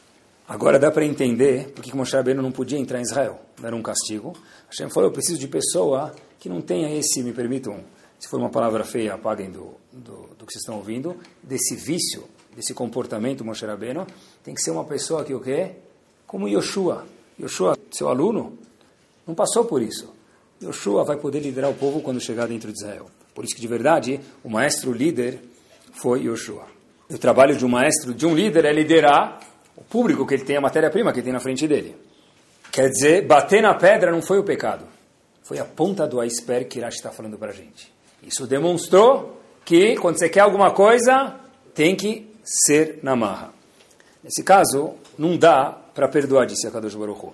[0.48, 3.42] Agora dá para entender porque Moshe Rabbeinu não podia entrar em Israel.
[3.62, 4.34] Era um castigo.
[4.70, 7.84] Hashem falou, eu preciso de pessoa que não tenha esse, me permitam,
[8.18, 12.24] se for uma palavra feia, apaguem do, do, do que vocês estão ouvindo, desse vício,
[12.56, 14.06] desse comportamento Moshe Rabbeinu,
[14.42, 15.76] tem que ser uma pessoa que o quê?
[16.30, 17.04] Como Yoshua.
[17.40, 18.56] Yoshua, seu aluno,
[19.26, 20.14] não passou por isso.
[20.62, 23.06] Yoshua vai poder liderar o povo quando chegar dentro de Israel.
[23.34, 25.40] Por isso que, de verdade, o maestro líder
[26.00, 26.66] foi Yoshua.
[27.10, 29.40] O trabalho de um maestro, de um líder, é liderar
[29.76, 31.96] o público que ele tem, a matéria-prima que ele tem na frente dele.
[32.70, 34.84] Quer dizer, bater na pedra não foi o pecado.
[35.42, 37.92] Foi a ponta do iceberg que Irash está falando para a gente.
[38.22, 41.40] Isso demonstrou que, quando você quer alguma coisa,
[41.74, 43.52] tem que ser na marra.
[44.22, 47.26] Nesse caso, não dá para perdoar, disse a Kadosh Baruch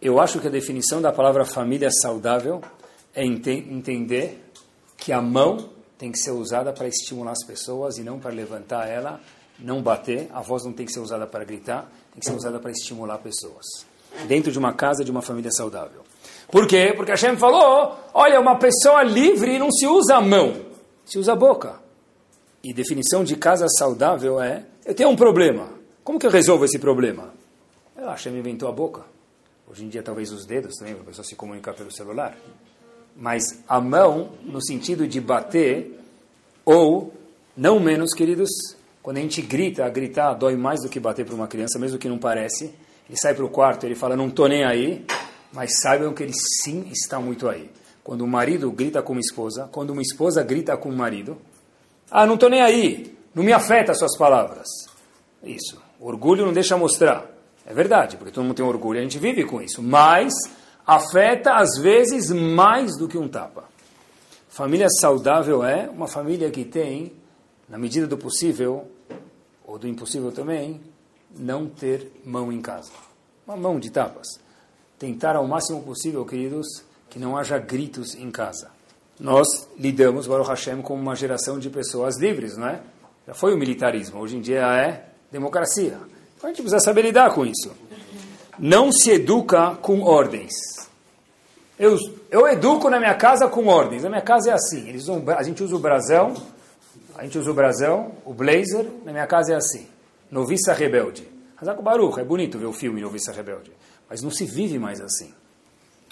[0.00, 2.60] Eu acho que a definição da palavra família saudável
[3.12, 4.44] é ente entender
[4.96, 8.86] que a mão tem que ser usada para estimular as pessoas e não para levantar
[8.86, 9.20] ela,
[9.58, 10.28] não bater.
[10.32, 13.18] A voz não tem que ser usada para gritar, tem que ser usada para estimular
[13.18, 13.64] pessoas.
[14.28, 16.02] Dentro de uma casa, de uma família saudável.
[16.48, 16.92] Por quê?
[16.96, 20.54] Porque Hashem falou, olha, uma pessoa livre não se usa a mão,
[21.04, 21.80] se usa a boca.
[22.62, 25.70] E definição de casa saudável é, eu tenho um problema.
[26.04, 27.34] Como que eu resolvo esse problema?
[27.96, 29.02] Eu, Hashem inventou a boca.
[29.68, 32.36] Hoje em dia, talvez os dedos também, para a pessoa se comunicar pelo celular.
[33.16, 35.98] Mas a mão, no sentido de bater,
[36.64, 37.12] ou,
[37.56, 38.50] não menos, queridos,
[39.02, 42.08] quando a gente grita, gritar dói mais do que bater para uma criança, mesmo que
[42.08, 42.74] não parece.
[43.08, 45.04] Ele sai para o quarto, ele fala, não estou nem aí
[45.56, 47.70] mas saibam que ele sim está muito aí.
[48.04, 51.38] Quando o marido grita com uma esposa, quando uma esposa grita com o marido,
[52.10, 54.66] ah, não estou nem aí, não me afeta as suas palavras.
[55.42, 57.35] Isso, orgulho não deixa mostrar.
[57.66, 59.82] É verdade, porque todo mundo tem orgulho, a gente vive com isso.
[59.82, 60.32] Mas
[60.86, 63.64] afeta, às vezes, mais do que um tapa.
[64.48, 67.12] Família saudável é uma família que tem,
[67.68, 68.88] na medida do possível,
[69.66, 70.80] ou do impossível também,
[71.36, 72.92] não ter mão em casa.
[73.46, 74.46] Uma mão de tapas
[74.98, 76.66] tentar ao máximo possível, queridos,
[77.10, 78.70] que não haja gritos em casa.
[79.18, 79.46] Nós
[79.78, 82.80] lidamos, Baruch Hashem, com uma geração de pessoas livres, não é?
[83.26, 85.98] Já foi o militarismo, hoje em dia é democracia.
[86.42, 87.72] A gente precisa saber lidar com isso.
[88.58, 90.52] Não se educa com ordens.
[91.78, 91.96] Eu,
[92.30, 94.02] eu educo na minha casa com ordens.
[94.02, 94.88] Na minha casa é assim.
[94.88, 96.34] Eles usam, a gente usa o brasão,
[97.16, 99.86] a gente usa o brasão, o blazer, na minha casa é assim.
[100.30, 101.36] Noviça rebelde.
[101.58, 103.72] Hazak Baruch, é bonito ver o filme Noviça Rebelde.
[104.10, 105.32] Mas não se vive mais assim.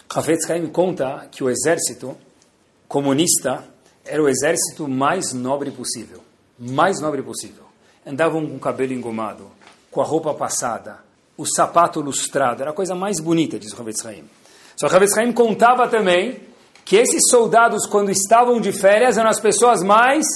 [0.09, 2.17] Hafetz Haim conta que o exército
[2.89, 3.65] comunista
[4.05, 6.21] era o exército mais nobre possível.
[6.59, 7.65] Mais nobre possível.
[8.07, 9.51] Andavam com o cabelo engomado,
[9.95, 10.99] com a roupa passada,
[11.37, 12.61] o sapato lustrado.
[12.61, 14.25] Era a coisa mais bonita, diz Havetz Haim.
[14.77, 16.41] Só que Haim contava também
[16.85, 20.27] que esses soldados, quando estavam de férias, eram as pessoas mais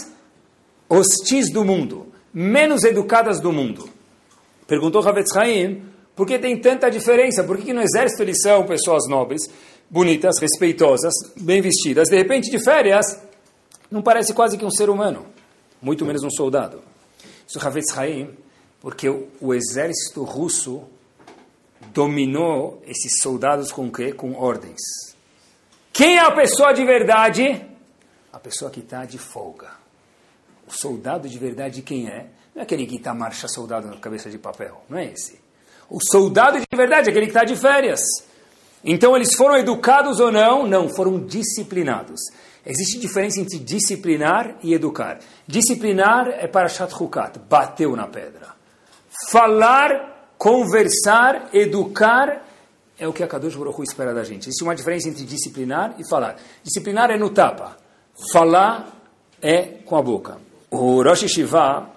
[0.88, 3.90] hostis do mundo, menos educadas do mundo.
[4.66, 5.82] Perguntou Havetz Haim
[6.14, 7.44] por que tem tanta diferença?
[7.44, 9.42] Por que, que no exército eles são pessoas nobres,
[9.90, 12.08] bonitas, respeitosas, bem vestidas?
[12.08, 13.06] De repente, de férias,
[13.90, 15.26] não parece quase que um ser humano,
[15.82, 16.80] muito menos um soldado.
[17.46, 18.30] Isso Havetz Haim,
[18.88, 20.82] porque o, exército russo
[21.92, 24.14] dominou esses soldados com quê?
[24.14, 24.80] Com ordens.
[25.92, 27.66] Quem é a pessoa de verdade?
[28.32, 29.72] A pessoa que está de folga.
[30.66, 32.28] O soldado de verdade quem é?
[32.54, 35.38] Não é aquele que está marcha soldado na cabeça de papel, não é esse.
[35.90, 38.00] O soldado de verdade é aquele que está de férias.
[38.82, 40.66] Então eles foram educados ou não?
[40.66, 42.20] Não, foram disciplinados.
[42.64, 45.18] Existe diferença entre disciplinar e educar.
[45.46, 48.56] Disciplinar é para Shatrukat, bateu na pedra.
[49.26, 52.46] Falar, conversar, educar
[52.98, 54.48] é o que a Kadosh Baruch Hu espera da gente.
[54.48, 56.36] Existe uma diferença entre disciplinar e falar.
[56.62, 57.76] Disciplinar é no tapa.
[58.32, 58.96] Falar
[59.42, 60.38] é com a boca.
[60.70, 61.90] O Rosh Shiva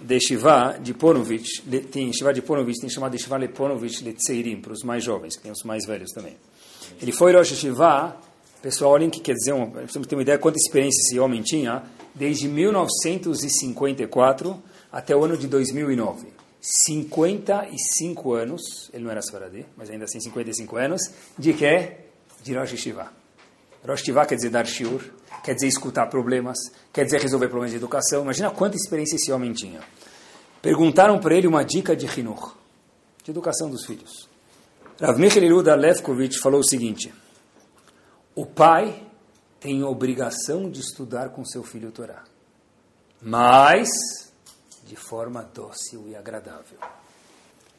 [0.00, 4.72] de Shiva de Ponovich, tem Shiva de Ponovich, tem chamado de Shiva Leponovich Tseirim, para
[4.72, 6.36] os mais jovens, que tem os mais velhos também.
[7.00, 8.16] Ele foi Rosh Shiva,
[8.60, 11.42] pessoal, olhem o que quer dizer, para você ter uma ideia quanta experiência esse homem
[11.42, 11.82] tinha,
[12.14, 14.62] desde 1954
[14.94, 16.28] até o ano de 2009.
[16.60, 21.02] 55 anos, ele não era Svaradi, mas ainda assim 55 anos,
[21.36, 21.96] de que?
[22.42, 23.12] De Rosh Shiva.
[23.86, 25.02] Rosh Shiva quer dizer dar shiur,
[25.42, 26.56] quer dizer escutar problemas,
[26.92, 28.22] quer dizer resolver problemas de educação.
[28.22, 29.80] Imagina quanta experiência esse homem tinha.
[30.62, 32.56] Perguntaram para ele uma dica de Hinur,
[33.24, 34.28] de educação dos filhos.
[35.00, 37.12] Rav Michael Yehuda Levkovich falou o seguinte,
[38.34, 39.02] o pai
[39.58, 42.22] tem obrigação de estudar com seu filho Torá,
[43.20, 43.88] mas
[44.84, 46.78] de forma dócil e agradável.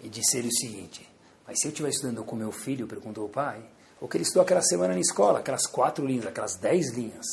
[0.03, 1.07] E disse ele o seguinte:
[1.47, 3.63] Mas se eu estiver estudando com meu filho, perguntou o pai,
[3.99, 7.25] o que ele estudou aquela semana na escola, aquelas quatro linhas, aquelas dez linhas,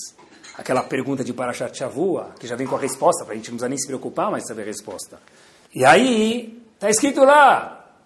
[0.57, 3.57] aquela pergunta de Parashat Shavua, que já vem com a resposta, para a gente não
[3.57, 5.21] precisa nem se preocupar mais saber a resposta.
[5.75, 7.97] E aí, está escrito lá: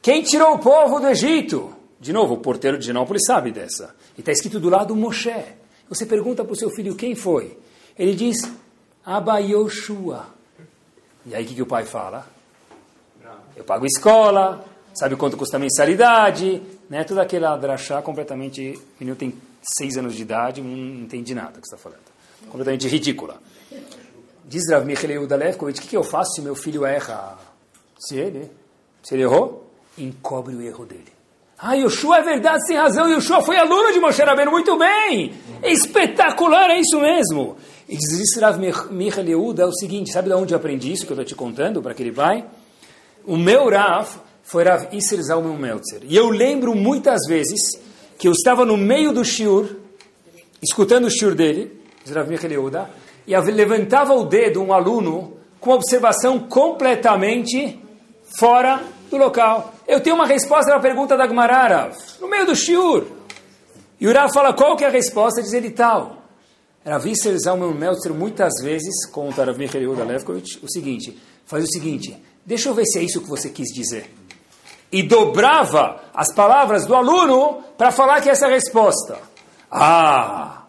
[0.00, 1.76] Quem tirou o povo do Egito?
[2.00, 3.94] De novo, o porteiro de Genópolis sabe dessa.
[4.16, 5.44] E está escrito do lado Moshe.
[5.88, 7.58] Você pergunta para o seu filho quem foi.
[7.98, 8.36] Ele diz,
[9.04, 10.37] Abba Yoshua.
[11.26, 12.26] E aí o que, que o pai fala?
[13.56, 17.04] Eu pago escola, sabe quanto custa a mensalidade, né?
[17.04, 18.70] Toda aquela drachá completamente...
[18.70, 19.34] O menino tem
[19.76, 20.70] seis anos de idade, não
[21.02, 22.00] entende nada do que está falando.
[22.48, 23.40] Completamente ridícula.
[24.44, 27.36] Diz Rav Michael Yehuda o que, que eu faço se meu filho erra?
[27.98, 28.50] Se ele,
[29.02, 31.12] se ele errou, encobre o erro dele.
[31.58, 33.08] Ah, Yoshua é verdade, sem razão.
[33.10, 35.34] Yoshua foi aluno de Moshe Rabbeinu, muito bem.
[35.60, 37.56] É espetacular, é isso mesmo.
[37.88, 38.58] E diz Rav
[38.90, 41.34] Michael Yehuda é o seguinte, sabe de onde eu aprendi isso que eu estou te
[41.34, 42.44] contando para aquele pai?
[43.26, 44.06] O meu Rav
[44.42, 46.02] foi Rav Isser Zalman Meltzer.
[46.04, 47.80] E eu lembro muitas vezes
[48.18, 49.70] que eu estava no meio do shiur,
[50.62, 51.80] escutando o shiur dele,
[52.14, 52.90] Rav Michael Yehuda,
[53.26, 57.80] e levantava o dedo um aluno com observação completamente
[58.38, 59.72] fora do local.
[59.86, 63.06] Eu tenho uma resposta a pergunta da Gmarara, no meio do shiur.
[63.98, 65.40] E o Rav fala, qual que é a resposta?
[65.40, 66.17] Diz ele tal.
[66.88, 71.68] Rav Isser Zalman Meltzer muitas vezes, conta Rav Michael Yehuda Levkovich, o seguinte, faz o
[71.68, 74.10] seguinte, deixa eu ver se é isso que você quis dizer.
[74.90, 79.20] E dobrava as palavras do aluno para falar que essa é a resposta.
[79.70, 80.64] Ah,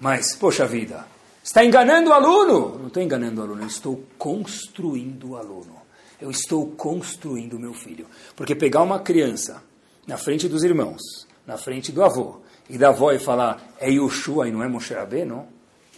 [0.00, 1.06] mas, poxa vida,
[1.44, 2.76] está enganando o aluno?
[2.80, 5.80] Não estou enganando o aluno, eu estou construindo o aluno.
[6.20, 8.06] Eu estou construindo o meu filho.
[8.36, 9.62] Porque pegar uma criança
[10.06, 11.00] na frente dos irmãos,
[11.46, 12.40] na frente do avô,
[12.72, 15.46] e da avó e falar é Yoshua e não é Moshe Rabbeinu,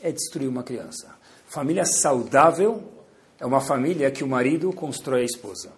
[0.03, 1.15] é destruir uma criança.
[1.47, 2.83] Família saudável
[3.39, 5.71] é uma família que o marido constrói a esposa,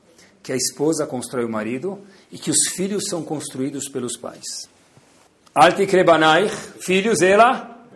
[0.43, 1.99] que a esposa constrói o marido
[2.33, 4.71] e que os filhos são construídos pelos pais.
[5.55, 7.87] Alti Banair, filhos, ela.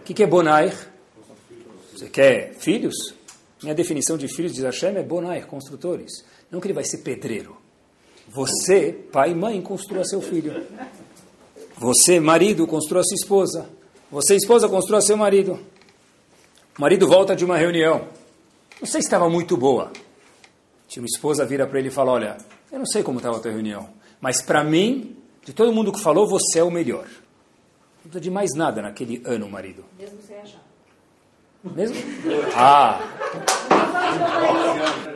[0.00, 0.74] O que, que é Bonair?
[1.92, 3.14] Você quer filhos?
[3.62, 6.22] Minha definição de filhos de Hashem é Bonair, construtores.
[6.50, 7.56] Não que ele vai ser pedreiro.
[8.28, 10.66] Você, pai e mãe, construa seu filho.
[11.82, 13.68] Você, marido, construa sua esposa.
[14.08, 15.58] Você, esposa, construa seu marido.
[16.78, 18.06] O marido volta de uma reunião.
[18.80, 19.90] Não sei se estava muito boa.
[20.86, 22.36] Tinha uma esposa vira para ele e fala: Olha,
[22.70, 23.88] eu não sei como estava a tua reunião,
[24.20, 27.04] mas para mim, de todo mundo que falou, você é o melhor.
[27.04, 29.84] Não precisa de mais nada naquele ano, marido.
[29.98, 30.62] Mesmo sem achar.
[31.64, 31.96] Mesmo?
[32.54, 33.00] Ah!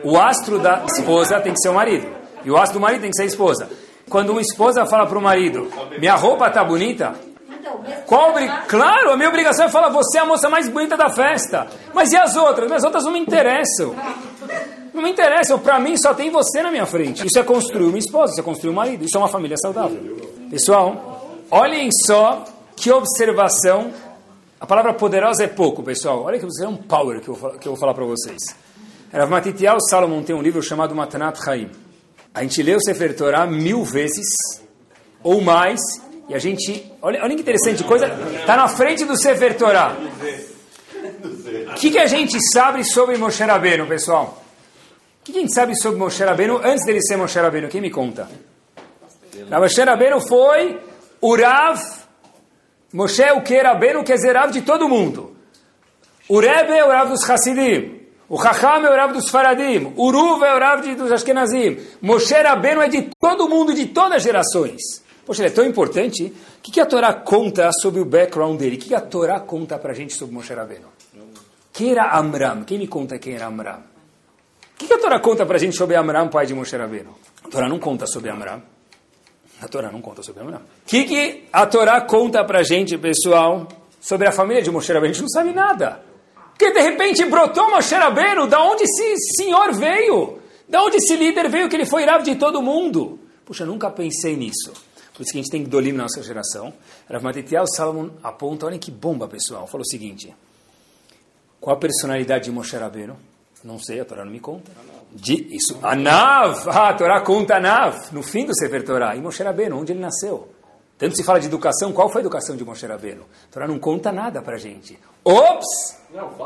[0.03, 2.13] O astro da esposa tem que ser o marido.
[2.43, 3.69] E o astro do marido tem que ser a esposa.
[4.09, 7.13] Quando uma esposa fala para o marido, minha roupa está bonita,
[8.05, 8.33] qual
[8.67, 11.67] Claro, a minha obrigação é falar, você é a moça mais bonita da festa.
[11.93, 12.71] Mas e as outras?
[12.71, 13.95] As outras não me interessam.
[14.93, 15.59] Não me interessam.
[15.59, 17.25] Para mim, só tem você na minha frente.
[17.25, 19.03] Isso é construir uma esposa, isso é construir um marido.
[19.03, 19.99] Isso é uma família saudável.
[20.49, 23.91] Pessoal, olhem só que observação.
[24.59, 26.23] A palavra poderosa é pouco, pessoal.
[26.23, 28.37] Olha que é um power que eu, que eu vou falar para vocês.
[29.13, 31.69] Rav Matitiel Salomon tem um livro chamado Matanat Chaim.
[32.37, 34.27] A gente lê o Sefer Torah mil vezes
[35.23, 35.79] ou mais
[36.29, 38.05] e a gente, olha, olha que interessante, coisa
[38.39, 39.97] está na frente do Sefer Torah.
[41.71, 44.43] O que, que a gente sabe sobre Moshe Rabbeinu, pessoal?
[45.19, 47.69] O que, que a gente sabe sobre Moshe Rabbeinu antes dele ser Moshe Rabbeinu?
[47.69, 48.29] Quem me conta?
[49.49, 50.79] Na Moshe Rabbeinu foi
[51.19, 51.81] o Rav,
[52.93, 55.35] Moshe o que Rabbeinu, que é Rav de todo mundo.
[56.29, 57.96] O Rebbe é o Rav dos Hasidim.
[58.29, 59.93] O Chacham é o Rav dos Faradim.
[59.95, 61.77] O Uruv é o Rav dos Ashkenazim.
[62.01, 64.81] Moshe Rabbeinu é de todo mundo, de todas as gerações.
[65.25, 66.25] Poxa, ele é tão importante.
[66.25, 68.75] O que, que a Torá conta sobre o background dele?
[68.75, 70.87] O que, que a Torá conta para a gente sobre Moshe Rabbeinu?
[71.71, 72.63] Quem era Amram?
[72.63, 73.79] Quem me conta quem era Amram?
[74.73, 77.15] O que, que a Torá conta para a gente sobre Amram, pai de Moshe Rabbeinu?
[77.43, 78.61] A Torá não conta sobre Amram.
[79.61, 80.59] A Torá não conta sobre Amram.
[80.59, 83.67] O que, que a Torá conta para a gente, pessoal,
[83.99, 85.11] sobre a família de Moshe Rabbeinu?
[85.11, 86.06] A gente não sabe nada.
[86.57, 90.39] Porque de repente brotou Moshe Rabbeinu, da onde esse senhor veio?
[90.67, 93.19] Da onde esse líder veio que ele foi irado de todo mundo?
[93.45, 94.73] Puxa, nunca pensei nisso.
[95.13, 96.73] Por isso que a gente tem que dolir na nossa geração.
[97.07, 99.67] Rav Matitiel Salomon aponta, olhem que bomba, pessoal.
[99.67, 100.33] Falou o seguinte,
[101.61, 103.15] qual a personalidade de Moshe Rabbeinu?
[103.63, 104.71] Não sei, a Torá não me conta.
[105.11, 109.15] De, isso, Anav, ah, a Torá conta Anav, no fim do Sefer Torá.
[109.15, 110.49] E Moshe Rabbeinu, onde ele nasceu?
[110.97, 113.25] Tanto se fala de educação, qual foi a educação de Moshe Rabbeinu?
[113.49, 114.97] A Torá não conta nada para gente.
[115.27, 115.97] Ops!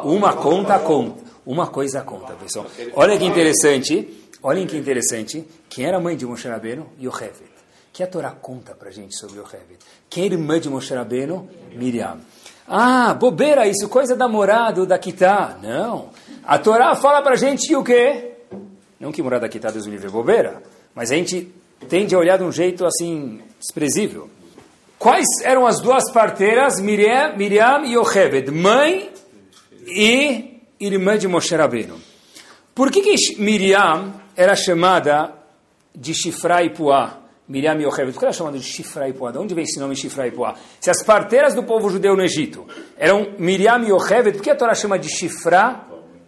[0.04, 1.22] Uma conta conta.
[1.46, 2.66] Uma coisa conta, pessoal.
[2.96, 5.48] Olha que interessante, olhem que interessante.
[5.70, 6.88] Quem era a mãe de Moshe Rabbeinu?
[7.00, 7.52] Yocheved.
[7.94, 9.78] Que a Torá conta para gente sobre Yocheved.
[10.10, 11.48] Quem é irmã de Moshe Rabbeinu?
[11.76, 12.22] Miriam.
[12.68, 15.60] Ah, bobeira isso, coisa da morada, da Kitá.
[15.62, 16.10] Não.
[16.44, 18.32] A Torá fala para gente que o quê?
[19.00, 20.64] Não que morada da Kitá, Deus me livre, é bobeira.
[20.96, 21.54] Mas a gente
[21.88, 24.28] tende a olhar de um jeito assim, desprezível.
[25.02, 26.80] Quais eram as duas parteiras?
[26.80, 29.12] Miriam, Miriam e Yocheved, mãe
[29.88, 32.00] e irmã de Moshe Rabbeinu.
[32.76, 35.34] Por que, que Miriam era chamada
[35.96, 37.18] de Shifra e Puá?
[37.48, 38.14] Miriam e Yocheved.
[38.14, 39.32] Por que ela é chamada de Shifra e Puá?
[39.32, 40.54] De onde vem esse nome Shifra e Puá?
[40.80, 44.56] Se as parteiras do povo judeu no Egito eram Miriam e Yocheved, por que a
[44.56, 45.84] Torá chama de Shifra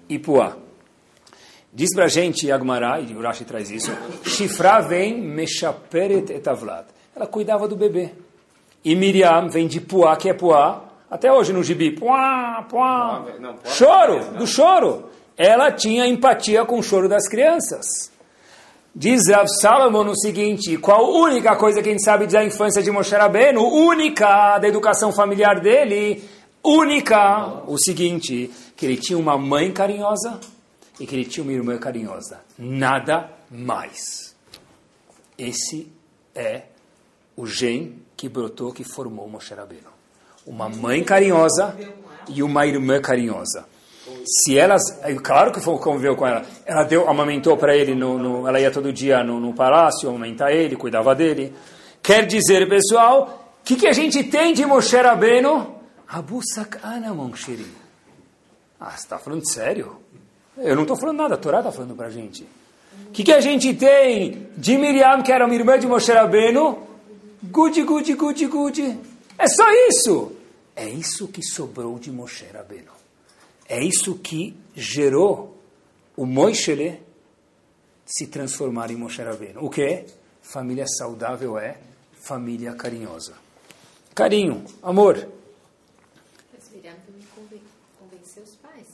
[0.09, 0.57] e Puá?
[1.71, 3.91] Diz pra gente Agmará, e Urashi traz isso,
[4.25, 6.87] Shifra vem Meshaperet etavlad.
[7.15, 8.22] Ela cuidava do bebê.
[8.83, 13.23] E Miriam vem de Puá, que é Puá, até hoje no gibi, puá, puá,
[13.65, 15.09] choro, do choro.
[15.37, 18.11] Ela tinha empatia com o choro das crianças.
[18.95, 22.81] Diz Rav Salomon o seguinte, qual a única coisa que a gente sabe da infância
[22.81, 23.61] de Moshe Rabbeinu?
[23.63, 26.23] Única da educação familiar dele,
[26.63, 30.39] única, o seguinte, que ele tinha uma mãe carinhosa
[30.99, 32.41] e que ele tinha uma irmã carinhosa.
[32.57, 34.35] Nada mais.
[35.37, 35.91] Esse
[36.33, 36.63] é
[37.35, 39.89] o gen que brotou, que formou Moshe Rabbeinu.
[40.47, 41.75] Uma mãe carinhosa
[42.29, 43.65] e uma irmã carinhosa
[44.25, 48.47] se elas, é claro que conviveu com ela, ela deu, amamentou para ele, no, no,
[48.47, 51.53] ela ia todo dia no, no palácio amamentar ele, cuidava dele.
[52.01, 55.75] Quer dizer, pessoal, o que, que a gente tem de Moshe Rabbeinu?
[56.07, 57.67] Abu Sakana Monshiri.
[58.79, 59.97] Ah, você está falando sério?
[60.57, 62.47] Eu não estou falando nada, a Torá está falando para a gente.
[63.07, 66.92] O que, que a gente tem de Miriam, que era uma irmã de Moshe Rabbeinu?
[67.43, 68.99] Gudi, gudi, gudi, gudi.
[69.37, 70.31] É só isso.
[70.75, 72.91] É isso que sobrou de Moshe Rabbeinu.
[73.67, 75.57] É isso que gerou
[76.15, 77.01] o Moishele
[78.05, 79.63] se transformar em Moshe Rabbeinu.
[79.63, 80.05] O que?
[80.41, 81.77] Família saudável é
[82.21, 83.33] família carinhosa.
[84.15, 85.27] Carinho, amor.
[86.53, 87.61] Mas Miriam também
[87.99, 88.87] convenceu os pais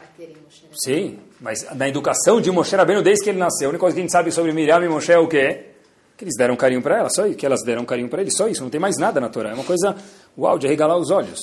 [0.00, 0.80] a terem Moshe Rabbeinu.
[0.82, 4.00] Sim, mas na educação de Moshe Rabbeinu, desde que ele nasceu, a única coisa que
[4.00, 5.71] a gente sabe sobre Miriam e Moshe é o quê?
[6.22, 8.46] Que eles deram carinho para ela, só isso, que elas deram carinho para ele, só
[8.46, 9.50] isso, não tem mais nada na Torá.
[9.50, 9.96] É uma coisa,
[10.38, 11.40] uau, de regalar os olhos.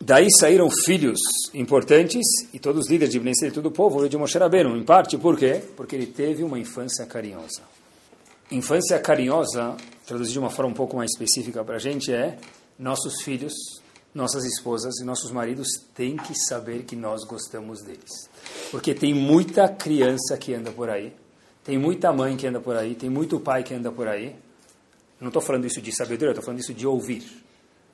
[0.00, 1.18] Daí saíram filhos
[1.52, 4.76] importantes e todos os líderes de Bnei e todo o povo de Moshe Rabbeinu.
[4.76, 5.60] Em parte, por quê?
[5.76, 7.62] Porque ele teve uma infância carinhosa.
[8.48, 12.38] Infância carinhosa, traduzido de uma forma um pouco mais específica para a gente, é
[12.78, 13.54] nossos filhos,
[14.14, 18.30] nossas esposas e nossos maridos têm que saber que nós gostamos deles.
[18.70, 21.12] Porque tem muita criança que anda por aí,
[21.68, 24.34] tem muita mãe que anda por aí, tem muito pai que anda por aí.
[25.20, 27.22] Não estou falando isso de sabedoria, estou falando isso de ouvir.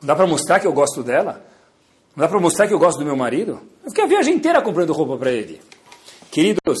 [0.00, 1.44] Não dá para mostrar que eu gosto dela?
[2.16, 3.60] Não dá para mostrar que eu gosto do meu marido?
[3.82, 5.60] Eu fiquei a viagem inteira comprando roupa para ele.
[6.30, 6.78] Queridos,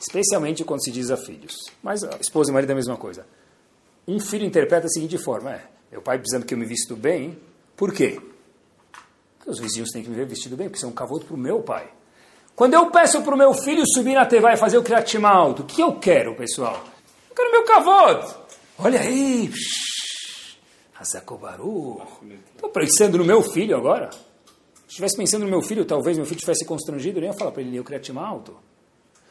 [0.00, 3.26] especialmente quando se diz a filhos, mas a esposa e marido é a mesma coisa.
[4.08, 7.38] Um filho interpreta da seguinte forma: é, meu pai precisando que eu me visto bem,
[7.76, 8.18] por quê?
[9.50, 11.38] Os vizinhos têm que me ver vestido bem, porque isso é um cavoto para o
[11.38, 11.90] meu pai.
[12.54, 15.62] Quando eu peço para o meu filho subir na TV e fazer o Kriyat alto,
[15.62, 16.84] o que eu quero, pessoal?
[17.28, 18.38] Eu quero meu cavoto.
[18.78, 19.50] Olha aí.
[20.98, 22.00] Hazakobaru.
[22.54, 24.10] Estou pensando no meu filho agora.
[24.10, 27.50] Se estivesse pensando no meu filho, talvez meu filho estivesse constrangido, eu nem ia falar
[27.50, 28.56] para ele ler o Kriyat alto.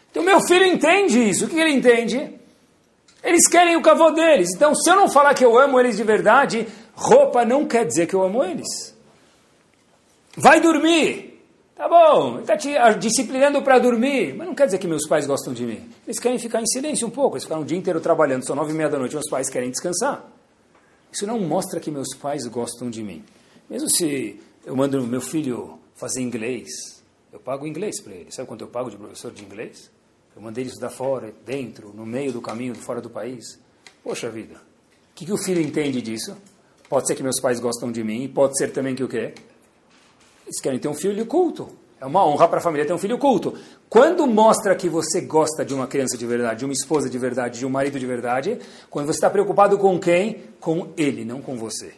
[0.09, 1.45] Então meu filho entende isso.
[1.45, 2.39] O que ele entende?
[3.23, 4.49] Eles querem o cavô deles.
[4.55, 8.07] Então, se eu não falar que eu amo eles de verdade, roupa não quer dizer
[8.07, 8.97] que eu amo eles.
[10.37, 11.29] Vai dormir.
[11.75, 12.69] Tá bom, está te
[12.99, 15.89] disciplinando para dormir, mas não quer dizer que meus pais gostam de mim.
[16.05, 18.73] Eles querem ficar em silêncio um pouco, eles ficaram o dia inteiro trabalhando, são nove
[18.73, 20.29] e meia da noite, meus pais querem descansar.
[21.09, 23.23] Isso não mostra que meus pais gostam de mim.
[23.69, 26.67] Mesmo se eu mando meu filho fazer inglês,
[27.31, 28.29] eu pago inglês para ele.
[28.29, 29.89] Sabe quanto eu pago de professor de inglês?
[30.35, 33.59] Eu mandei ele estudar fora, dentro, no meio do caminho, fora do país.
[34.03, 34.55] Poxa vida.
[34.55, 36.35] O que, que o filho entende disso?
[36.89, 39.33] Pode ser que meus pais gostam de mim, pode ser também que o quê?
[40.49, 41.69] Eles querem ter um filho culto.
[42.01, 43.55] É uma honra para a família ter um filho culto.
[43.87, 47.59] Quando mostra que você gosta de uma criança de verdade, de uma esposa de verdade,
[47.59, 48.57] de um marido de verdade,
[48.89, 50.45] quando você está preocupado com quem?
[50.59, 51.93] Com ele, não com você.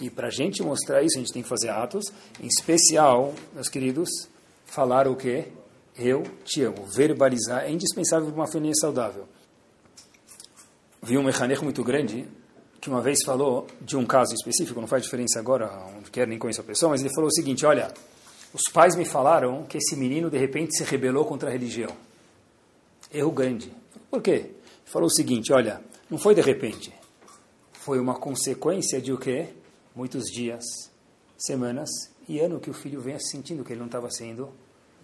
[0.00, 2.06] E para a gente mostrar isso, a gente tem que fazer atos,
[2.40, 4.08] em especial, meus queridos,
[4.64, 5.48] falar o quê?
[5.94, 6.86] Eu te amo.
[6.86, 9.28] Verbalizar é indispensável para uma família saudável.
[11.02, 12.26] Vi um mecanismo muito grande
[12.80, 16.38] que uma vez falou de um caso específico, não faz diferença agora, onde quer nem
[16.38, 17.92] conheço a pessoa, mas ele falou o seguinte: olha,
[18.52, 21.90] os pais me falaram que esse menino de repente se rebelou contra a religião.
[23.12, 23.72] Erro grande.
[24.10, 24.30] Por quê?
[24.30, 24.54] Ele
[24.84, 26.92] falou o seguinte: olha, não foi de repente,
[27.72, 29.48] foi uma consequência de o quê?
[29.94, 30.64] Muitos dias,
[31.36, 31.88] semanas
[32.28, 34.50] e ano que o filho venha sentindo que ele não estava sendo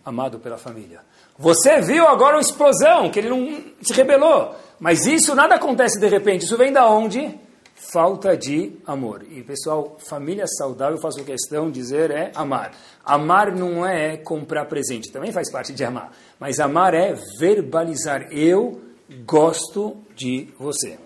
[0.04, 1.00] amado pela família.
[1.38, 4.54] Você viu agora uma explosão, que ele não se rebelou.
[4.78, 6.44] Mas isso nada acontece de repente.
[6.44, 7.40] Isso vem da onde?
[7.92, 9.24] Falta de amor.
[9.30, 12.72] E pessoal, família saudável, eu faço questão de dizer, é amar.
[13.04, 16.12] Amar não é comprar presente, também faz parte de amar.
[16.40, 18.32] Mas amar é verbalizar.
[18.32, 18.80] Eu
[19.26, 20.98] gosto de você.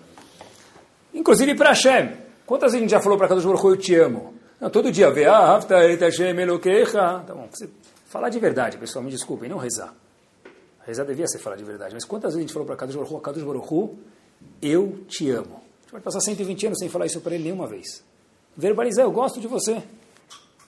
[1.13, 2.13] Inclusive para Hashem.
[2.45, 4.33] Quantas vezes a gente já falou para cada Baruch eu te amo?
[4.59, 5.11] Não, todo dia.
[7.27, 7.49] Tá bom,
[8.05, 9.93] Falar de verdade, pessoal, me desculpem, não rezar.
[10.85, 13.13] Rezar devia ser falar de verdade, mas quantas vezes a gente falou para Kadosh Baruch
[13.13, 13.99] Hu, Kadosh Baruch Hu,
[14.61, 15.58] eu te amo.
[15.89, 18.03] Gente vai passar 120 anos sem falar isso para ele nenhuma vez.
[18.55, 19.81] Verbalizar, eu gosto de você.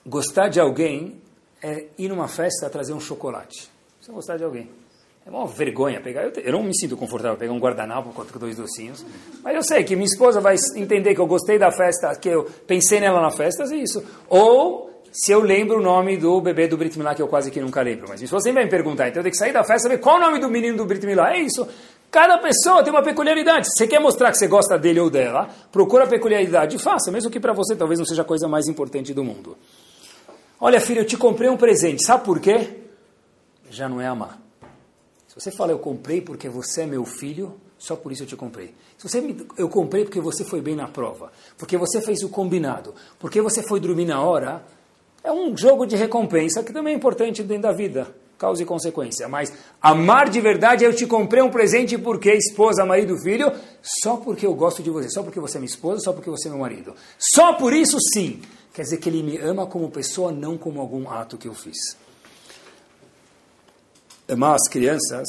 [0.04, 1.20] Gostar de alguém
[1.62, 3.70] é ir numa festa trazer um chocolate.
[4.00, 4.68] Você gostar de alguém.
[5.24, 6.24] É uma vergonha pegar.
[6.24, 9.06] Eu, eu não me sinto confortável pegar um guardanapo com dois docinhos.
[9.44, 12.42] Mas eu sei que minha esposa vai entender que eu gostei da festa, que eu
[12.66, 14.04] pensei nela na festa, é isso.
[14.28, 17.60] Ou se eu lembro o nome do bebê do Brit Milá, que eu quase que
[17.60, 18.06] nunca lembro.
[18.08, 19.98] Mas se você vai me perguntar, então eu tenho que sair da festa e ver
[19.98, 21.32] qual o nome do menino do Brit Milá.
[21.32, 21.68] É isso.
[22.12, 23.68] Cada pessoa tem uma peculiaridade.
[23.68, 27.10] Se você quer mostrar que você gosta dele ou dela, procura a peculiaridade e faça,
[27.10, 29.56] mesmo que para você talvez não seja a coisa mais importante do mundo.
[30.60, 32.04] Olha, filho, eu te comprei um presente.
[32.04, 32.82] Sabe por quê?
[33.70, 34.38] Já não é amar.
[35.26, 38.36] Se você fala, eu comprei porque você é meu filho, só por isso eu te
[38.36, 38.74] comprei.
[38.98, 42.28] Se você me, eu comprei porque você foi bem na prova, porque você fez o
[42.28, 44.62] combinado, porque você foi dormir na hora,
[45.24, 49.28] é um jogo de recompensa que também é importante dentro da vida, causa e consequência.
[49.28, 54.44] Mas amar de verdade, eu te comprei um presente porque esposa, marido, filho, só porque
[54.44, 56.60] eu gosto de você, só porque você é minha esposa, só porque você é meu
[56.60, 56.92] marido.
[57.16, 58.42] Só por isso sim.
[58.74, 61.96] Quer dizer que ele me ama como pessoa, não como algum ato que eu fiz.
[64.28, 65.28] Amar as crianças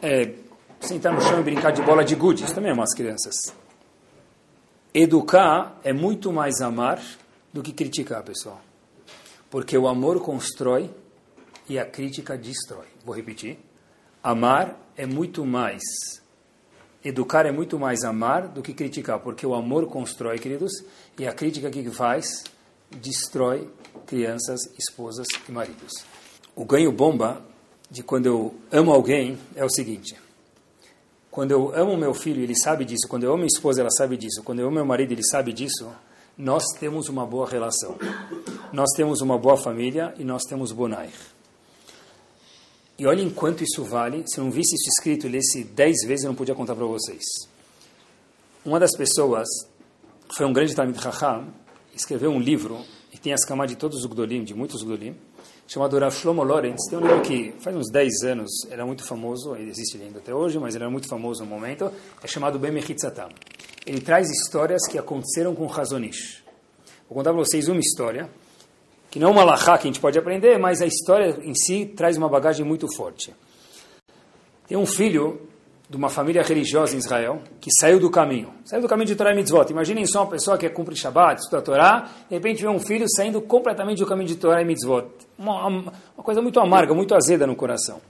[0.00, 0.34] é
[0.80, 3.34] sentar no chão e brincar de bola de gude, isso também é amar as crianças.
[4.94, 7.02] Educar é muito mais amar
[7.52, 8.60] do que criticar, pessoal.
[9.50, 10.90] Porque o amor constrói
[11.68, 12.86] e a crítica destrói.
[13.04, 13.58] Vou repetir.
[14.22, 15.82] Amar é muito mais,
[17.04, 20.72] educar é muito mais amar do que criticar, porque o amor constrói, queridos,
[21.18, 22.44] e a crítica que faz
[22.90, 23.70] destrói
[24.06, 25.92] crianças, esposas e maridos.
[26.56, 27.42] O ganho bomba
[27.90, 30.16] de quando eu amo alguém é o seguinte:
[31.30, 34.16] quando eu amo meu filho, ele sabe disso, quando eu amo minha esposa, ela sabe
[34.16, 35.88] disso, quando eu amo meu marido, ele sabe disso,
[36.36, 37.96] nós temos uma boa relação.
[38.72, 41.10] Nós temos uma boa família e nós temos Bonair.
[42.98, 44.24] E olha enquanto isso vale.
[44.26, 46.84] Se eu não visse isso escrito e lesse dez vezes, eu não podia contar para
[46.84, 47.24] vocês.
[48.64, 49.46] Uma das pessoas
[50.36, 51.46] foi um grande Talmid Chacham,
[51.94, 55.16] escreveu um livro, e tem as camadas de todos os Gdolim, de muitos Gdolim,
[55.66, 56.80] chamado Rav Shlomo Lorenz.
[56.90, 60.34] Tem um livro que faz uns 10 anos era muito famoso, ele existe ainda até
[60.34, 61.90] hoje, mas ele era muito famoso no momento,
[62.22, 63.28] é chamado Ben Mechitzatam.
[63.86, 66.42] Ele traz histórias que aconteceram com Razonish.
[67.08, 68.28] Vou contar para vocês uma história,
[69.10, 71.86] que não é uma lahá que a gente pode aprender, mas a história em si
[71.86, 73.34] traz uma bagagem muito forte.
[74.66, 75.40] Tem um filho
[75.88, 78.52] de uma família religiosa em Israel que saiu do caminho.
[78.64, 79.70] Saiu do caminho de Torah e Mitzvot.
[79.70, 83.06] Imaginem só uma pessoa que cumpre Shabbat, estuda a Torá, de repente vê um filho
[83.08, 85.06] saindo completamente do caminho de Torá e Mitzvot.
[85.38, 85.92] Uma, uma
[86.22, 88.00] coisa muito amarga, muito azeda no coração.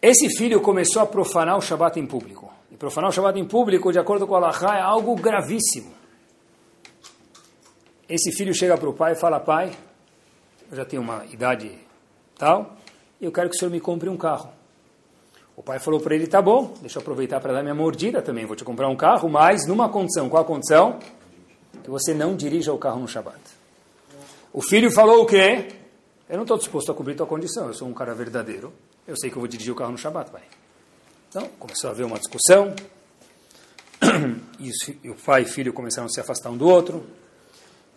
[0.00, 2.48] Esse filho começou a profanar o Shabbat em público.
[2.70, 5.92] E profanar o Shabbat em público, de acordo com o Allah, é algo gravíssimo.
[8.08, 9.72] Esse filho chega para o pai e fala, pai,
[10.70, 11.76] eu já tenho uma idade
[12.38, 12.76] tal,
[13.20, 14.50] e eu quero que o senhor me compre um carro.
[15.56, 18.44] O pai falou para ele, tá bom, deixa eu aproveitar para dar minha mordida também,
[18.44, 20.28] vou te comprar um carro, mas numa condição.
[20.28, 20.98] Qual a condição?
[21.82, 23.40] Que você não dirija o carro no Shabat.
[24.52, 25.68] O filho falou o quê?
[26.28, 28.72] Eu não estou disposto a cobrir tua condição, eu sou um cara verdadeiro,
[29.06, 30.42] eu sei que eu vou dirigir o carro no Shabat, pai.
[31.28, 32.74] Então, começou a haver uma discussão,
[34.60, 37.04] e o pai e o filho começaram a se afastar um do outro.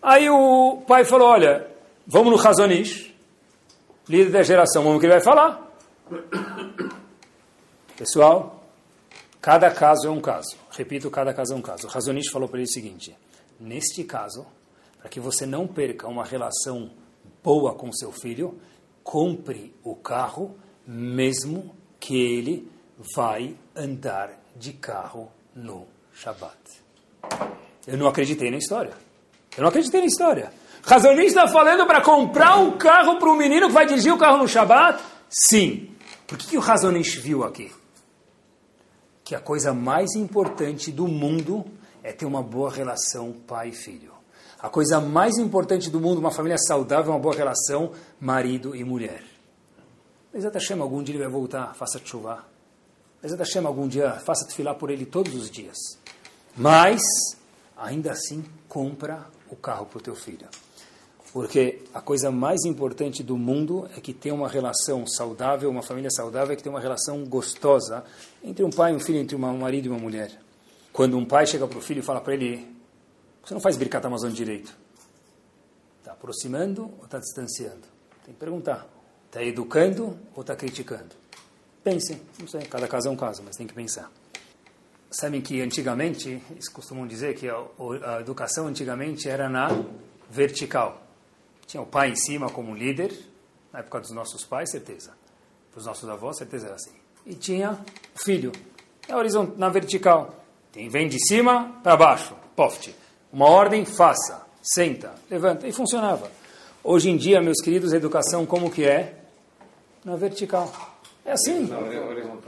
[0.01, 1.67] Aí o pai falou, olha,
[2.07, 3.13] vamos no Razonish,
[4.07, 5.69] líder da geração, vamos que ele vai falar.
[7.97, 8.63] Pessoal,
[9.41, 10.57] cada caso é um caso.
[10.71, 11.87] Repito, cada caso é um caso.
[11.87, 13.15] O Razonish falou para ele o seguinte:
[13.59, 14.45] neste caso,
[14.99, 16.91] para que você não perca uma relação
[17.43, 18.59] boa com seu filho,
[19.03, 22.71] compre o carro, mesmo que ele
[23.15, 26.57] vai andar de carro no Shabat.
[27.87, 28.93] Eu não acreditei na história.
[29.59, 30.51] Eu não acreditei na história.
[30.83, 34.37] Razonish está falando para comprar um carro para um menino que vai dirigir o carro
[34.37, 35.03] no Shabat?
[35.29, 35.89] Sim.
[36.25, 37.71] Por que, que o Razonish viu aqui?
[39.29, 41.63] que a coisa mais importante do mundo
[42.01, 44.11] é ter uma boa relação pai e filho.
[44.59, 49.21] A coisa mais importante do mundo, uma família saudável, uma boa relação marido e mulher.
[50.33, 52.43] Bezat Hashem, algum dia ele vai voltar, faça chuva.
[53.21, 55.77] Bezat Hashem, algum dia, faça filar por ele todos os dias.
[56.57, 56.99] Mas,
[57.77, 60.47] ainda assim, compra o carro para o teu filho.
[61.31, 66.09] Porque a coisa mais importante do mundo é que tem uma relação saudável, uma família
[66.09, 68.03] saudável, é que tem uma relação gostosa
[68.43, 70.31] entre um pai e um filho, entre um marido e uma mulher.
[70.91, 72.67] Quando um pai chega para o filho e fala para ele,
[73.43, 74.75] você não faz Birkat Amazon direito.
[75.99, 77.87] Está aproximando ou está distanciando?
[78.25, 78.87] Tem que perguntar.
[79.27, 81.15] Está educando ou está criticando?
[81.83, 84.11] Pense, não sei, cada caso é um caso, mas tem que pensar.
[85.11, 87.55] Sabem que antigamente, eles costumam dizer que a,
[88.03, 89.69] a educação antigamente era na
[90.29, 91.01] vertical.
[91.65, 93.11] Tinha o pai em cima como líder,
[93.73, 95.11] na época dos nossos pais, certeza.
[95.71, 96.93] Para os nossos avós, certeza era assim.
[97.25, 98.51] E tinha o filho,
[99.07, 100.35] na, horizontal, na vertical.
[100.71, 102.93] Tem, vem de cima para baixo, poft.
[103.33, 105.67] Uma ordem, faça, senta, levanta.
[105.67, 106.29] E funcionava.
[106.83, 109.15] Hoje em dia, meus queridos, a educação como que é?
[110.05, 110.71] Na vertical.
[111.25, 111.67] É assim.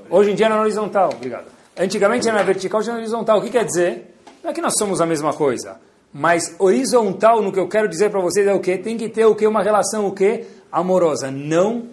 [0.09, 1.09] Hoje em dia é na horizontal.
[1.13, 1.60] Obrigado.
[1.77, 3.39] Antigamente era vertical, hoje é horizontal.
[3.39, 4.15] O que quer dizer?
[4.43, 5.79] Não é que nós somos a mesma coisa.
[6.13, 8.77] Mas horizontal, no que eu quero dizer para vocês é o quê?
[8.77, 9.47] Tem que ter o quê?
[9.47, 10.45] Uma relação o quê?
[10.71, 11.31] Amorosa.
[11.31, 11.87] Não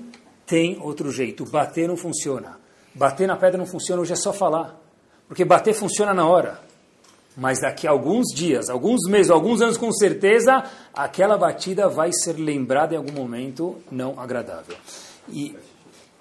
[0.44, 1.44] tem outro jeito.
[1.44, 2.58] Bater não funciona.
[2.94, 4.76] Bater na pedra não funciona, hoje é só falar.
[5.28, 6.58] Porque bater funciona na hora.
[7.36, 12.32] Mas daqui a alguns dias, alguns meses, alguns anos com certeza, aquela batida vai ser
[12.32, 14.74] lembrada em algum momento não agradável.
[15.28, 15.54] E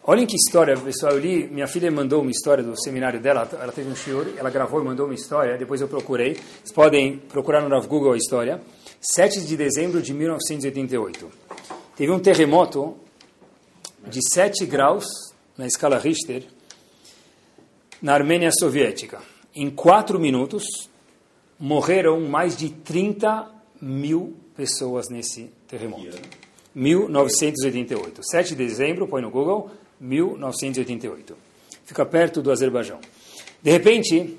[0.09, 1.11] Olhem que história, pessoal.
[1.11, 3.45] Eu li, minha filha mandou uma história do seminário dela.
[3.51, 5.57] Ela teve um shiur, ela gravou e mandou uma história.
[5.57, 6.35] Depois eu procurei.
[6.35, 8.61] Vocês podem procurar no Google a história.
[9.01, 11.29] 7 de dezembro de 1988.
[11.97, 12.95] Teve um terremoto
[14.07, 15.05] de 7 graus
[15.57, 16.45] na escala Richter
[18.01, 19.19] na Armênia Soviética.
[19.53, 20.63] Em 4 minutos,
[21.59, 23.45] morreram mais de 30
[23.81, 26.17] mil pessoas nesse terremoto.
[26.73, 28.21] 1988.
[28.23, 29.69] 7 de dezembro, põe no Google,
[29.99, 31.37] 1988.
[31.85, 32.99] Fica perto do Azerbaijão.
[33.61, 34.37] De repente,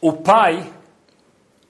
[0.00, 0.70] o pai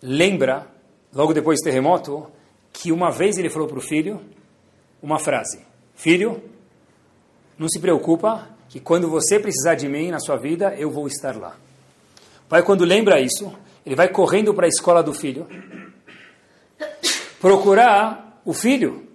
[0.02, 0.66] lembra,
[1.12, 2.26] logo depois do terremoto,
[2.72, 4.20] que uma vez ele falou para o filho
[5.02, 5.60] uma frase:
[5.94, 6.42] Filho,
[7.58, 11.36] não se preocupa, que quando você precisar de mim na sua vida, eu vou estar
[11.36, 11.56] lá.
[12.46, 13.52] O pai, quando lembra isso,
[13.84, 15.46] ele vai correndo para a escola do filho,
[17.40, 19.06] procurar o filho.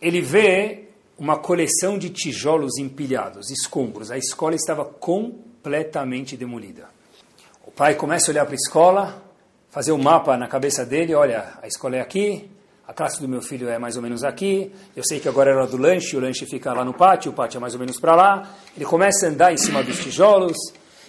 [0.00, 0.85] Ele vê
[1.18, 4.10] uma coleção de tijolos empilhados, escombros.
[4.10, 6.88] A escola estava completamente demolida.
[7.66, 9.22] O pai começa a olhar para a escola,
[9.70, 12.50] fazer um mapa na cabeça dele, olha, a escola é aqui,
[12.86, 15.54] a classe do meu filho é mais ou menos aqui, eu sei que agora é
[15.54, 17.98] hora do lanche, o lanche fica lá no pátio, o pátio é mais ou menos
[17.98, 18.54] para lá.
[18.76, 20.56] Ele começa a andar em cima dos tijolos,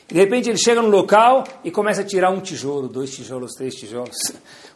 [0.07, 3.75] de repente ele chega no local e começa a tirar um tijolo, dois tijolos, três
[3.75, 4.17] tijolos.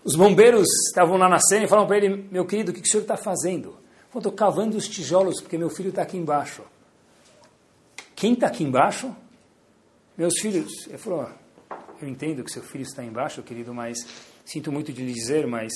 [0.03, 2.85] Os bombeiros estavam lá na cena e falam para ele, meu querido, o que o
[2.85, 3.80] senhor está fazendo?
[4.19, 6.63] Estou cavando os tijolos porque meu filho está aqui embaixo.
[8.15, 9.15] Quem está aqui embaixo?
[10.17, 10.87] Meus filhos.
[10.87, 11.29] Ele falou,
[12.01, 14.05] eu entendo que seu filho está embaixo, querido, mas
[14.43, 15.71] sinto muito de lhe dizer, mas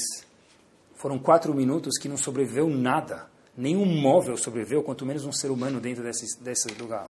[0.96, 3.28] foram quatro minutos que não sobreviveu nada.
[3.58, 7.06] Nenhum móvel sobreviveu, quanto menos um ser humano dentro desse, desse lugar.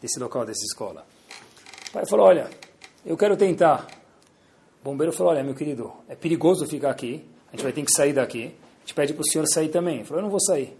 [0.00, 1.06] desse local, dessa escola.
[1.88, 2.48] O pai falou, olha,
[3.04, 3.86] eu quero tentar.
[4.80, 7.92] O bombeiro falou, olha, meu querido, é perigoso ficar aqui, a gente vai ter que
[7.92, 8.54] sair daqui.
[8.88, 9.96] Gente pede para o senhor sair também.
[9.96, 10.74] Ele falou, eu não vou sair.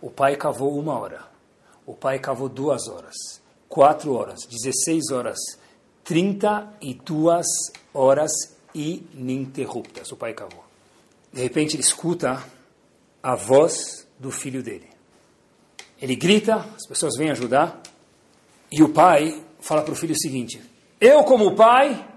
[0.00, 1.26] O pai cavou uma hora.
[1.84, 3.14] O pai cavou duas horas.
[3.68, 4.46] Quatro horas.
[4.46, 5.38] Dezesseis horas.
[6.02, 7.44] Trinta e duas
[7.92, 8.32] horas
[8.74, 10.10] ininterruptas.
[10.10, 10.64] O pai cavou.
[11.30, 12.42] De repente ele escuta
[13.22, 14.88] a voz do filho dele.
[16.00, 17.78] Ele grita, as pessoas vêm ajudar.
[18.72, 20.62] E o pai fala para o filho o seguinte:
[20.98, 22.08] Eu, como pai,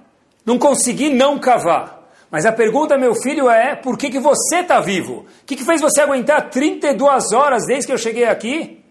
[0.45, 1.96] não consegui não cavar.
[2.29, 5.25] Mas a pergunta, meu filho, é: por que, que você está vivo?
[5.41, 8.83] O que, que fez você aguentar 32 horas desde que eu cheguei aqui?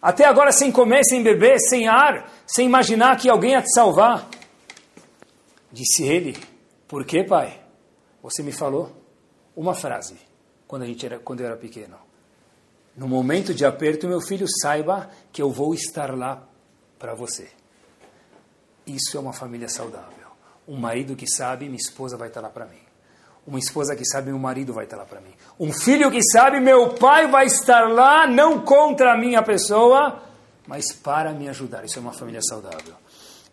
[0.00, 4.28] Até agora sem comer, sem beber, sem ar, sem imaginar que alguém ia te salvar.
[5.72, 6.36] Disse ele:
[6.88, 7.60] Por que, pai?
[8.22, 8.90] Você me falou
[9.56, 10.16] uma frase
[10.66, 11.96] quando, a gente era, quando eu era pequeno.
[12.96, 16.46] No momento de aperto, meu filho, saiba que eu vou estar lá
[16.98, 17.50] para você.
[18.86, 20.19] Isso é uma família saudável.
[20.70, 22.78] Um marido que sabe, minha esposa vai estar lá para mim.
[23.44, 25.32] Uma esposa que sabe, meu marido vai estar lá para mim.
[25.58, 30.22] Um filho que sabe, meu pai vai estar lá, não contra a minha pessoa,
[30.68, 31.84] mas para me ajudar.
[31.84, 32.94] Isso é uma família saudável.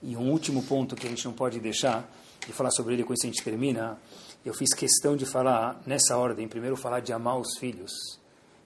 [0.03, 2.07] E um último ponto que a gente não pode deixar
[2.45, 3.97] de falar sobre ele, com isso a gente termina.
[4.45, 6.47] Eu fiz questão de falar nessa ordem.
[6.47, 7.91] Primeiro, falar de amar os filhos,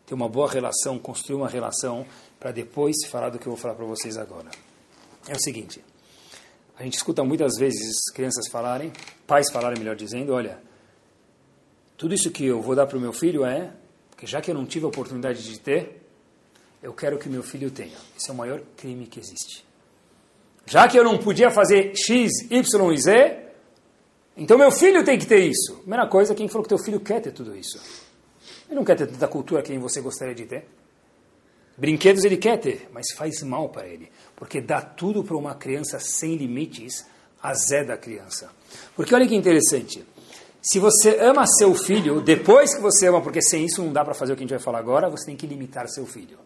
[0.05, 2.05] ter uma boa relação, construir uma relação,
[2.37, 4.51] para depois falar do que eu vou falar para vocês agora.
[5.25, 5.81] É o seguinte:
[6.77, 8.91] a gente escuta muitas vezes crianças falarem,
[9.27, 10.59] pais falarem, melhor dizendo, olha,
[11.97, 13.71] tudo isso que eu vou dar para o meu filho é,
[14.09, 16.01] porque já que eu não tive a oportunidade de ter,
[16.81, 17.97] eu quero que meu filho tenha.
[18.17, 19.65] Esse é o maior crime que existe.
[20.65, 23.37] Já que eu não podia fazer X, Y e Z,
[24.37, 25.77] então meu filho tem que ter isso.
[25.79, 27.79] Primeira coisa, quem falou que teu filho quer ter tudo isso?
[28.67, 30.67] Ele não quer ter tanta cultura que você gostaria de ter.
[31.77, 35.99] Brinquedos ele quer ter, mas faz mal para ele, porque dá tudo para uma criança
[35.99, 37.05] sem limites,
[37.41, 38.51] a zé da criança.
[38.95, 40.05] Porque olha que interessante,
[40.61, 44.13] se você ama seu filho, depois que você ama, porque sem isso não dá para
[44.13, 46.37] fazer o que a gente vai falar agora, você tem que limitar seu filho.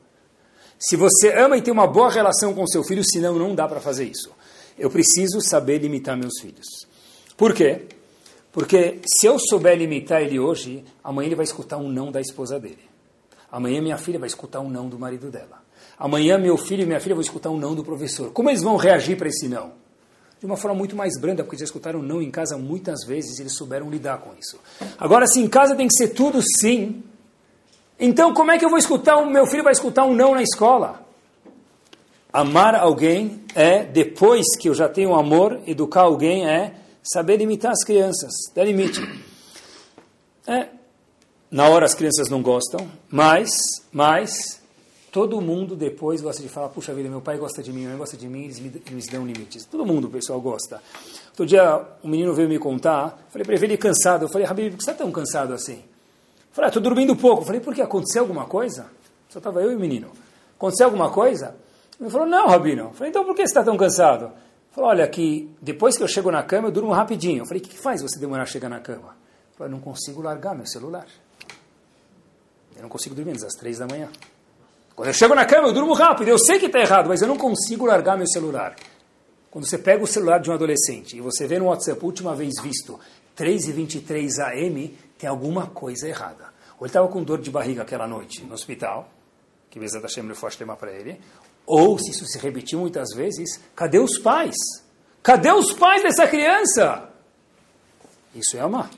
[0.80, 3.82] Se você ama e tem uma boa relação com seu filho, senão não dá para
[3.82, 4.32] fazer isso.
[4.78, 6.88] Eu preciso saber limitar meus filhos.
[7.36, 7.88] Por quê?
[8.52, 12.58] Porque se eu souber limitar ele hoje, amanhã ele vai escutar um não da esposa
[12.58, 12.95] dele.
[13.56, 15.64] Amanhã minha filha vai escutar um não do marido dela.
[15.98, 18.30] Amanhã meu filho e minha filha vão escutar um não do professor.
[18.34, 19.72] Como eles vão reagir para esse não?
[20.42, 23.44] De uma forma muito mais branda, porque já escutaram não em casa muitas vezes e
[23.44, 24.60] eles souberam lidar com isso.
[24.98, 27.02] Agora, se em casa tem que ser tudo sim,
[27.98, 30.44] então como é que eu vou escutar, o meu filho vai escutar um não na
[30.44, 31.08] escola?
[32.34, 37.86] Amar alguém é, depois que eu já tenho amor, educar alguém é saber limitar as
[37.86, 39.00] crianças, dar limite.
[40.46, 40.68] É,
[41.56, 43.50] na hora as crianças não gostam, mas,
[43.90, 44.62] mas
[45.10, 47.98] todo mundo depois gosta de falar, puxa vida, meu pai gosta de mim, minha mãe
[47.98, 49.64] gosta de mim, eles me, eles dão limites.
[49.64, 50.82] Todo mundo, pessoal, gosta.
[51.30, 54.26] Outro dia, um menino veio me contar, falei para ele, ele cansado.
[54.26, 55.76] Eu falei, Habib, por que você está tão cansado assim?
[55.78, 57.44] Eu falei, estou ah, dormindo pouco.
[57.44, 57.82] Eu falei, por que?
[57.82, 58.88] Aconteceu alguma coisa?
[59.30, 60.12] Só estava eu e o menino.
[60.58, 61.56] Aconteceu alguma coisa?
[61.98, 62.88] Ele falou, não, Rabino.
[62.88, 64.26] Eu falei, então por que você está tão cansado?
[64.26, 64.34] Ele
[64.74, 67.44] falou, olha, que depois que eu chego na cama, eu durmo rapidinho.
[67.44, 69.16] Eu falei, o que, que faz você demorar a chegar na cama?
[69.54, 71.06] Eu falei, não consigo largar meu celular.
[72.76, 74.10] Eu não consigo dormir das três da manhã.
[74.96, 76.30] Quando eu chego na cama, eu durmo rápido.
[76.30, 78.76] Eu sei que está errado, mas eu não consigo largar meu celular.
[79.52, 82.54] Quando você pega o celular de um adolescente e você vê no WhatsApp, última vez
[82.62, 83.00] visto,
[83.38, 86.54] 3h23 AM, tem alguma coisa errada.
[86.78, 89.10] Ou ele estava com dor de barriga aquela noite no hospital,
[89.70, 91.20] que Bezat Hashem foi chamar para ele,
[91.66, 94.56] ou, se isso se repetiu muitas vezes, cadê os pais?
[95.24, 97.10] Cadê os pais dessa criança?
[98.36, 98.92] Isso é amar.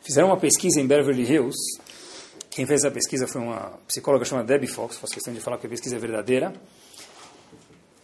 [0.00, 1.58] Fizeram uma pesquisa em Beverly Hills
[2.58, 5.68] quem fez a pesquisa foi uma psicóloga chamada Debbie Fox, faço questão de falar que
[5.68, 6.52] a pesquisa é verdadeira.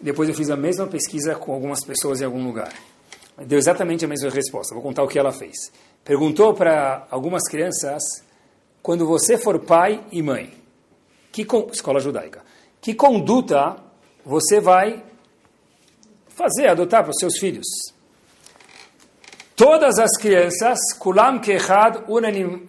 [0.00, 2.72] Depois eu fiz a mesma pesquisa com algumas pessoas em algum lugar.
[3.36, 4.72] Deu exatamente a mesma resposta.
[4.72, 5.72] Vou contar o que ela fez.
[6.04, 8.00] Perguntou para algumas crianças,
[8.80, 10.54] quando você for pai e mãe,
[11.32, 12.40] que escola judaica,
[12.80, 13.74] que conduta
[14.24, 15.02] você vai
[16.28, 17.66] fazer, adotar para os seus filhos?
[19.56, 22.02] Todas as crianças, Kulam Kehad,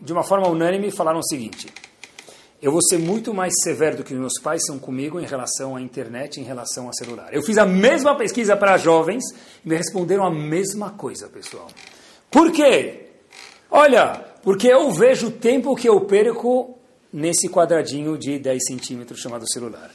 [0.01, 1.67] de uma forma unânime, falaram o seguinte:
[2.61, 5.81] Eu vou ser muito mais severo do que meus pais são comigo em relação à
[5.81, 7.29] internet, em relação ao celular.
[7.33, 9.23] Eu fiz a mesma pesquisa para jovens
[9.65, 11.67] e me responderam a mesma coisa, pessoal.
[12.29, 13.07] Por quê?
[13.71, 16.77] Olha, porque eu vejo o tempo que eu perco
[17.11, 19.89] nesse quadradinho de 10 centímetros chamado celular.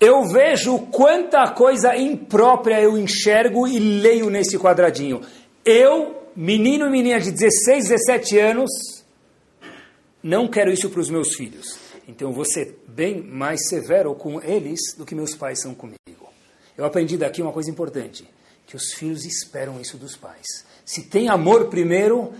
[0.00, 5.20] Eu vejo quanta coisa imprópria eu enxergo e leio nesse quadradinho.
[5.64, 8.70] Eu menino e menina de 16, 17 anos,
[10.22, 11.78] não quero isso para os meus filhos.
[12.08, 15.98] Então vou ser bem mais severo com eles do que meus pais são comigo.
[16.76, 18.28] Eu aprendi daqui uma coisa importante,
[18.66, 20.64] que os filhos esperam isso dos pais.
[20.84, 22.32] Se tem amor primeiro,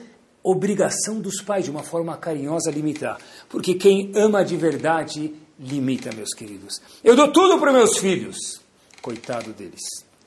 [0.42, 3.18] obrigação dos pais, de uma forma carinhosa, limitar.
[3.48, 6.80] Porque quem ama de verdade, limita, meus queridos.
[7.02, 8.60] Eu dou tudo para meus filhos.
[9.00, 9.82] Coitado deles.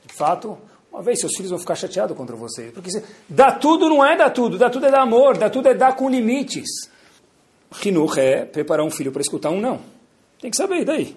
[0.06, 0.58] De fato,
[0.92, 2.70] uma vez seus filhos vão ficar chateados contra você.
[2.72, 2.90] Porque
[3.28, 5.94] dá tudo não é dar tudo, dá tudo é dar amor, dá tudo é dar
[5.94, 6.90] com limites.
[7.70, 9.80] Rinuch é preparar um filho para escutar um não.
[10.40, 11.16] Tem que saber, e daí?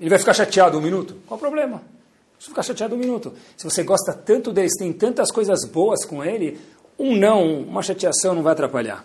[0.00, 1.16] Ele vai ficar chateado um minuto?
[1.26, 1.82] Qual o problema?
[2.38, 3.32] Você ficar chateado um minuto.
[3.56, 6.58] Se você gosta tanto deles, tem tantas coisas boas com ele,
[6.98, 9.04] um não, uma chateação não vai atrapalhar.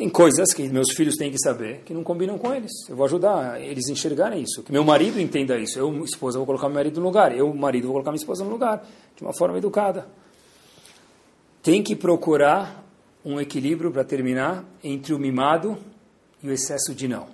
[0.00, 2.72] Tem coisas que meus filhos têm que saber que não combinam com eles.
[2.88, 4.62] Eu vou ajudar eles a enxergarem isso.
[4.62, 5.78] Que meu marido entenda isso.
[5.78, 7.36] Eu, esposa, vou colocar meu marido no lugar.
[7.36, 8.82] Eu, marido, vou colocar minha esposa no lugar.
[9.14, 10.08] De uma forma educada.
[11.62, 12.82] Tem que procurar
[13.22, 15.76] um equilíbrio para terminar entre o mimado
[16.42, 17.28] e o excesso de não.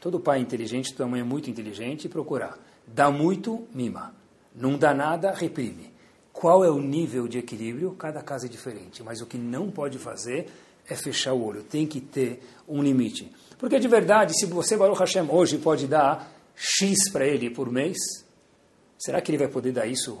[0.00, 2.56] Todo pai inteligente, toda mãe é muito inteligente procurar.
[2.86, 4.14] Dá muito, mima.
[4.54, 5.92] Não dá nada, reprime.
[6.32, 7.90] Qual é o nível de equilíbrio?
[7.98, 9.02] Cada caso é diferente.
[9.02, 10.46] Mas o que não pode fazer
[10.88, 11.62] é fechar o olho.
[11.62, 13.30] Tem que ter um limite.
[13.58, 17.96] Porque de verdade, se você, Baruch Hashem, hoje pode dar X para ele por mês,
[18.98, 20.20] será que ele vai poder dar isso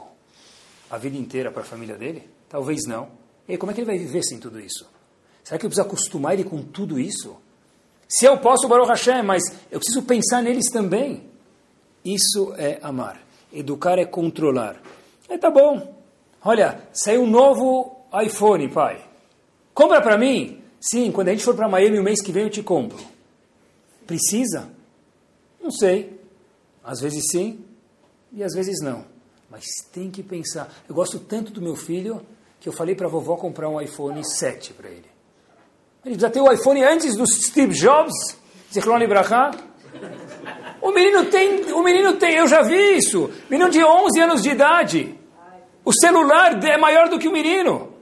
[0.90, 2.28] a vida inteira para a família dele?
[2.48, 3.08] Talvez não.
[3.48, 4.88] E aí, como é que ele vai viver sem tudo isso?
[5.42, 7.36] Será que eu preciso acostumar ele com tudo isso?
[8.08, 11.24] Se eu posso, Baruch Hashem, mas eu preciso pensar neles também.
[12.04, 13.20] Isso é amar.
[13.52, 14.80] Educar é controlar.
[15.28, 15.94] É, tá bom.
[16.42, 19.02] Olha, saiu um novo iPhone, pai.
[19.74, 20.62] Compra para mim?
[20.80, 22.98] Sim, quando a gente for para Miami o mês que vem eu te compro.
[24.06, 24.70] Precisa?
[25.60, 26.20] Não sei.
[26.84, 27.64] Às vezes sim
[28.32, 29.04] e às vezes não.
[29.50, 30.72] Mas tem que pensar.
[30.88, 32.24] Eu gosto tanto do meu filho
[32.60, 35.06] que eu falei para a vovó comprar um iPhone 7 para ele.
[36.04, 38.12] Ele já tem o iPhone antes do Steve Jobs.
[38.72, 39.52] Zichron Libraha.
[40.82, 43.30] O menino tem, o menino tem, eu já vi isso.
[43.48, 45.18] Menino de 11 anos de idade.
[45.82, 47.93] O celular é maior do que o menino.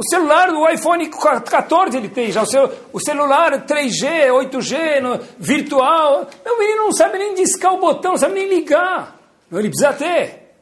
[0.00, 2.42] O celular do iPhone 14 ele tem já.
[2.42, 6.26] O, seu, o celular 3G, 8G, no, virtual.
[6.42, 9.20] Meu menino não sabe nem discar o botão, não sabe nem ligar.
[9.52, 10.54] Ele precisa ter.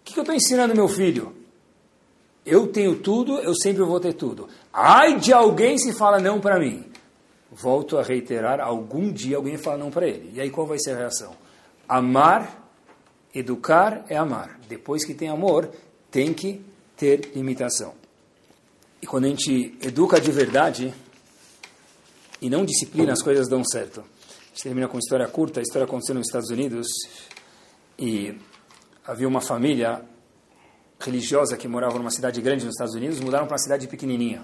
[0.00, 1.34] O que, que eu estou ensinando meu filho?
[2.44, 4.46] Eu tenho tudo, eu sempre vou ter tudo.
[4.70, 6.92] Ai de alguém se fala não para mim
[7.50, 10.32] volto a reiterar, algum dia alguém fala não para ele.
[10.34, 11.34] E aí qual vai ser a reação?
[11.88, 12.58] Amar,
[13.34, 14.58] educar é amar.
[14.68, 15.70] Depois que tem amor,
[16.10, 16.64] tem que
[16.96, 18.01] ter limitação.
[19.02, 20.94] E quando a gente educa de verdade
[22.40, 24.00] e não disciplina, as coisas dão certo.
[24.00, 25.58] A gente termina com uma história curta.
[25.58, 26.86] A história aconteceu nos Estados Unidos
[27.98, 28.38] e
[29.04, 30.02] havia uma família
[31.00, 34.42] religiosa que morava numa cidade grande nos Estados Unidos, mudaram para uma cidade pequenininha.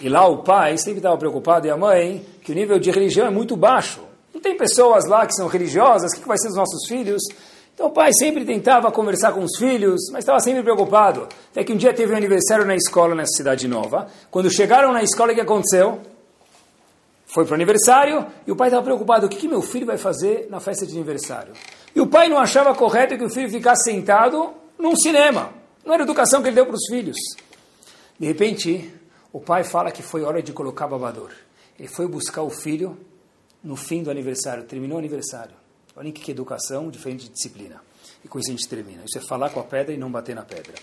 [0.00, 3.26] E lá o pai sempre estava preocupado, e a mãe, que o nível de religião
[3.26, 4.00] é muito baixo.
[4.32, 7.22] Não tem pessoas lá que são religiosas, o que vai ser dos nossos filhos?
[7.80, 11.26] Então o pai sempre tentava conversar com os filhos, mas estava sempre preocupado.
[11.50, 14.06] Até que um dia teve um aniversário na escola, nessa cidade nova.
[14.30, 15.98] Quando chegaram na escola, o que aconteceu?
[17.24, 19.96] Foi para o aniversário e o pai estava preocupado: o que, que meu filho vai
[19.96, 21.54] fazer na festa de aniversário?
[21.96, 25.50] E o pai não achava correto que o filho ficasse sentado num cinema.
[25.82, 27.16] Não era educação que ele deu para os filhos.
[28.18, 28.92] De repente,
[29.32, 31.30] o pai fala que foi hora de colocar babador.
[31.78, 32.94] Ele foi buscar o filho
[33.64, 35.59] no fim do aniversário, terminou o aniversário.
[36.04, 37.80] Que, que educação, diferente de disciplina.
[38.24, 39.02] E com isso a gente termina.
[39.04, 40.74] Isso é falar com a pedra e não bater na pedra.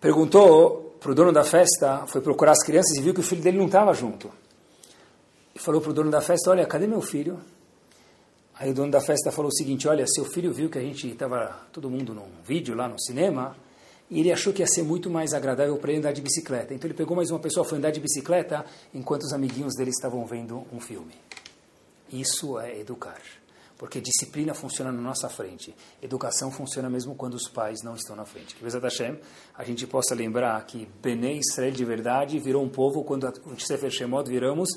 [0.00, 3.42] Perguntou para o dono da festa, foi procurar as crianças e viu que o filho
[3.42, 4.30] dele não estava junto.
[5.54, 7.40] E falou para o dono da festa, olha, cadê meu filho?
[8.54, 11.08] Aí o dono da festa falou o seguinte, olha, seu filho viu que a gente
[11.08, 13.56] estava todo mundo num vídeo lá no cinema,
[14.10, 16.72] e ele achou que ia ser muito mais agradável para ele andar de bicicleta.
[16.72, 20.24] Então ele pegou mais uma pessoa, foi andar de bicicleta, enquanto os amiguinhos dele estavam
[20.24, 21.14] vendo um filme.
[22.12, 23.20] Isso é educar.
[23.76, 25.74] Porque disciplina funciona na nossa frente.
[26.00, 28.54] Educação funciona mesmo quando os pais não estão na frente.
[28.54, 29.18] Que Bezat Hashem,
[29.56, 33.90] a gente possa lembrar que Bnei Israel de verdade virou um povo quando o Sefer
[33.90, 34.70] Shemot viramos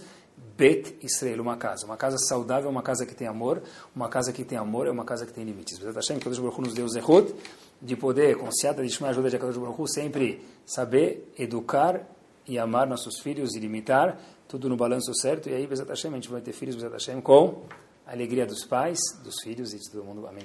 [0.55, 1.85] Bet Israel, uma casa.
[1.85, 3.61] Uma casa saudável, uma casa que tem amor.
[3.95, 5.77] Uma casa que tem amor é uma casa que tem limites.
[5.77, 7.33] Bezat Hashem, que Deus nos deu Zehut
[7.81, 12.07] de poder, com Siata de Shema, ajuda de Akadosh Baruch sempre saber educar
[12.47, 14.17] e amar nossos filhos e limitar,
[14.47, 17.21] tudo no balanço certo, e aí, Bezat Hashem, a gente vai ter filhos, Bezat Hashem,
[17.21, 17.63] com
[18.08, 20.26] a alegria dos pais, dos filhos e de todo mundo.
[20.28, 20.43] Amém.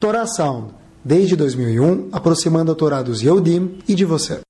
[0.00, 0.72] Torá Sound,
[1.04, 4.40] desde 2001, aproximando a Torá dos Yehudim e de você.